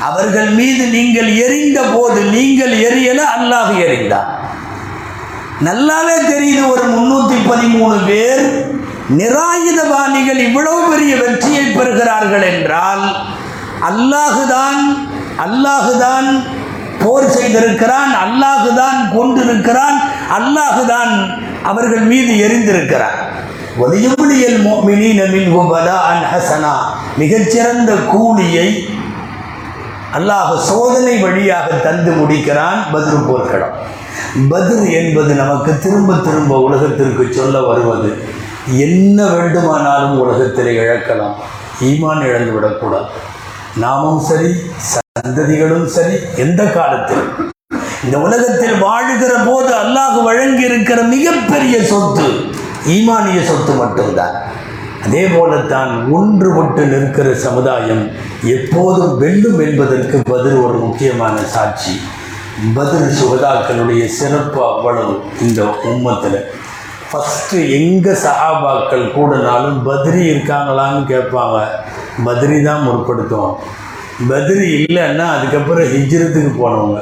[0.08, 4.28] அவர்கள் மீது நீங்கள் எரிந்த போது நீங்கள் எரியல அல்லாஹ் எறிந்தான்
[5.60, 8.44] நல்லாவே தெரியுது ஒரு முன்னூற்றி பதிமூணு பேர்
[9.14, 13.04] நிராயுதபாணிகள் இவ்வளவு பெரிய வெற்றியை பெறுகிறார்கள் என்றால்
[13.90, 14.80] அல்லாஹுதான்
[15.44, 16.28] அல்லாஹுதான்
[17.01, 19.97] போர் செய்திருக்கிறான் அல்லாஹுதான் கொண்டிருக்கிறான்
[20.37, 21.13] அல்லாஹுதான்
[21.63, 23.19] அவர்கள் மீது எரிந்திருக்கிறான்
[23.79, 26.73] ஒலியுbliயல் மோமினின் மின்ஹு பலாஅன் ஹசனா
[27.17, 28.69] மிகச்சிறந்த கூலியை
[30.13, 33.75] அல்லாஹ் சோதனை வழியாக தந்து முடிக்கிறான் பதில் போர்க்களம்
[34.49, 38.09] பதில் என்பது நமக்கு திரும்ப திரும்ப உலகத்திற்கு சொல்ல வருவது
[38.79, 41.37] என்ன வேண்டுமானாலும் உலகத்தில் இழக்கலாம்
[41.81, 43.11] ஈமான் இழந்து விடக்கூடாது
[43.77, 44.51] நாமும் சரி
[45.19, 47.23] சந்ததிகளும் சரி எந்த காலத்தில்?
[48.05, 52.27] இந்த உலகத்தில் வாழுகிற போது அல்லாஹ் வழங்கி இருக்கிற மிகப்பெரிய சொத்து
[52.95, 54.35] ஈமானிய சொத்து மட்டும்தான்.
[55.05, 58.03] அதே போலத்தான் ஒன்றுபட்டு நிற்கிற சமுதாயம்
[58.55, 61.93] எப்போதும் வெல்லும் என்பதற்கு பதில் ஒரு முக்கியமான சாட்சி.
[62.77, 65.13] பதில் சுகதாக்களுடைய சிறப்பு அவ்வளவு
[65.47, 65.61] இந்த
[65.91, 66.39] உம்மத்தில்.
[67.09, 71.59] ஃபஸ்ட்டு எங்கே சஹாபாக்கள் கூடனாலும் பத்ரி இருக்காங்களான்னு கேட்பாங்க.
[72.27, 73.57] பத்ரி தான் முற்படுத்துவோம்
[74.27, 76.99] பத்ரி இல்லைன்னா அதுக்கப்புறம் ஹிஜ்ரத்துக்கு போனவங்க.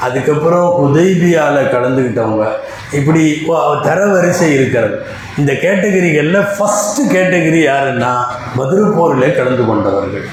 [0.00, 2.46] அதுக்கப்புறம் உதய்பியாவில் கலந்துக்கிட்டவங்க.
[2.92, 5.02] இப்படி வ- தரவரிசை இருக்கிறது.
[5.38, 8.16] இந்த கேட்டகரிகளில் ஃபஸ்ட்டு கேட்டகரி யாருன்னா
[8.56, 10.28] பதிரு போரில் கலந்து கொண்டவர்கள்.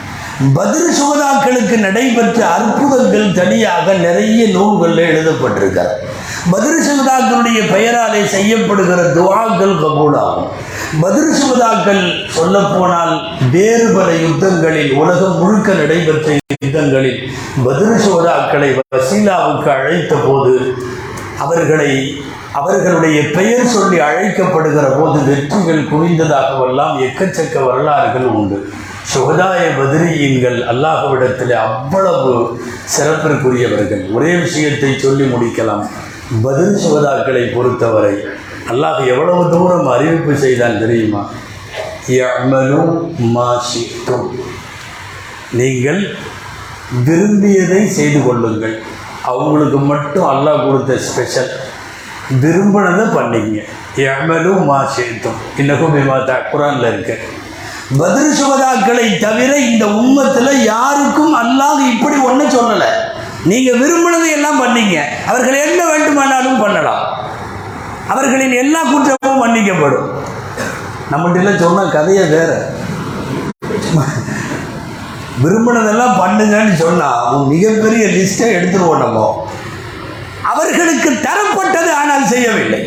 [0.53, 5.91] பதில் சுகதாக்களுக்கு நடைபெற்ற அற்புதங்கள் தனியாக நிறைய நூல்களில் எழுதப்பட்டிருக்கிறது.
[6.51, 10.49] பதில் சுகதாக்களுடைய பெயராலே செய்யப்படுகிற துவாக்கள் கபூலாகும்.
[11.01, 13.13] பதில் சுகதாக்கள் சொல்லப்போனால்
[13.51, 17.31] வேறு பல யுத்தங்களில் உலகம் முழுக்க நடைபெற்ற யுத்தங்களில்
[17.63, 20.75] பதில் சுகதாக்களை வசீலாவுக்கு அழைத்த போது
[21.39, 21.91] அவர்களை
[22.51, 28.69] அவர்களுடைய பெயர் சொல்லி அழைக்கப்படுகிற போது வெற்றிகள் குவிந்ததாகவெல்லாம் எக்கச்சக்க வரலாறுகள் உண்டு.
[29.13, 32.59] சுகதாய பதிரியீன்கள் அல்லாஹவிடத்தில் அவ்வளவு
[32.97, 34.11] சிறப்பிற்குரியவர்கள்.
[34.13, 35.85] ஒரே விஷயத்தை சொல்லி முடிக்கலாம்.
[36.43, 38.13] பதில் சுவதாக்களை பொறுத்தவரை
[38.71, 41.21] அல்லாஹ் எவ்வளவு தூரம் அறிவிப்பு செய்தான் தெரியுமா?
[42.07, 42.79] யஅமலு
[43.17, 43.49] மா
[45.59, 46.01] நீங்கள்
[47.07, 48.75] விரும்பியதை செய்து கொள்ளுங்கள்.
[49.31, 51.51] அவங்களுக்கு மட்டும் அல்லாஹ் கொடுத்த ஸ்பெஷல்
[52.43, 53.59] விரும்பினதை பண்ணிங்க.
[53.95, 57.15] எமலும் மா சேர்த்தும் இன்னக்கும் விமாத்தா குரானில் இருக்கு.
[57.97, 62.91] பதில் சுவதாக்களை தவிர இந்த உம்மத்தில் யாருக்கும் அல்லாஹ் இப்படி ஒன்றும் சொல்லலை.
[63.51, 64.97] நீங்கள் விரும்பினதை எல்லாம் பண்ணீங்க.
[65.29, 67.01] அவர்கள் என்ன வேண்டுமானாலும் பண்ணலாம்.
[68.13, 70.07] அவர்களின் எல்லா குற்றமும் மன்னிக்கப்படும்.
[71.11, 72.51] நம்மகிட்ட சொன்ன கதையை வேற.
[75.43, 79.19] விரும்பினதெல்லாம் பண்ணுங்கன்னு சொன்னால் மிகப்பெரிய லிஸ்ட்டை எடுத்துருவோம் நம்ம.
[80.51, 82.81] அவர்களுக்கு தரப்பட்டது ஆனால் செய்யவில்லை.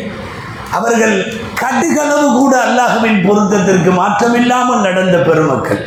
[0.77, 1.15] அவர்கள்
[1.61, 5.81] கட்டுகளவு கூட அல்லாஹுவின் பொருத்தத்திற்கு மாற்றமில்லாமல் நடந்த பெருமக்கள்.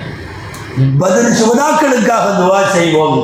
[1.03, 3.17] பதில் சுகதாக்களுக்காக துவா செய்வோம்.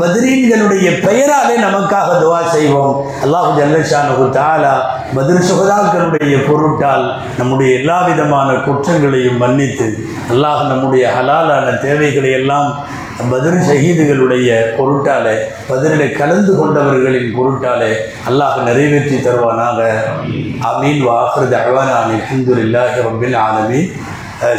[0.00, 2.94] பதிரீன்களுடைய பெயராலே நமக்காக துவா செய்வோம்.
[3.24, 4.74] அல்லாஹு ஜல்லஷானு தாலா
[5.14, 7.06] பதில் சுகதாக்களுடைய பொருட்டால்
[7.38, 9.88] நம்முடைய எல்லா விதமான குற்றங்களையும் மன்னித்து
[10.32, 12.68] அல்லாஹ் நம்முடைய ஹலாலான தேவைகளை எல்லாம்
[13.30, 15.34] பதில் ஷஹீதுகளுடைய பொருட்டாலே
[15.68, 17.92] பதிலில் கலந்து கொண்டவர்களின் பொருட்டாலே
[18.28, 19.80] அல்லாஹ் நிறைவேற்றி தருவானாக.
[20.70, 23.88] அமீன் வாஹ்ரத் அஹ்வான் அல்ஹம்துலில்லாஹி ரப்பில் ஆலமீன்.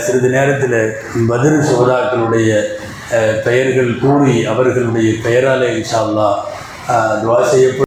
[0.06, 0.80] சிறிது நேரத்தில்
[1.28, 2.50] பதில் சோதாக்களுடைய
[3.44, 6.02] பெயர்கள் கூறி அவர்களுடைய பெயராலே இன்ஷா
[7.24, 7.80] துவா செய்யப்படும்.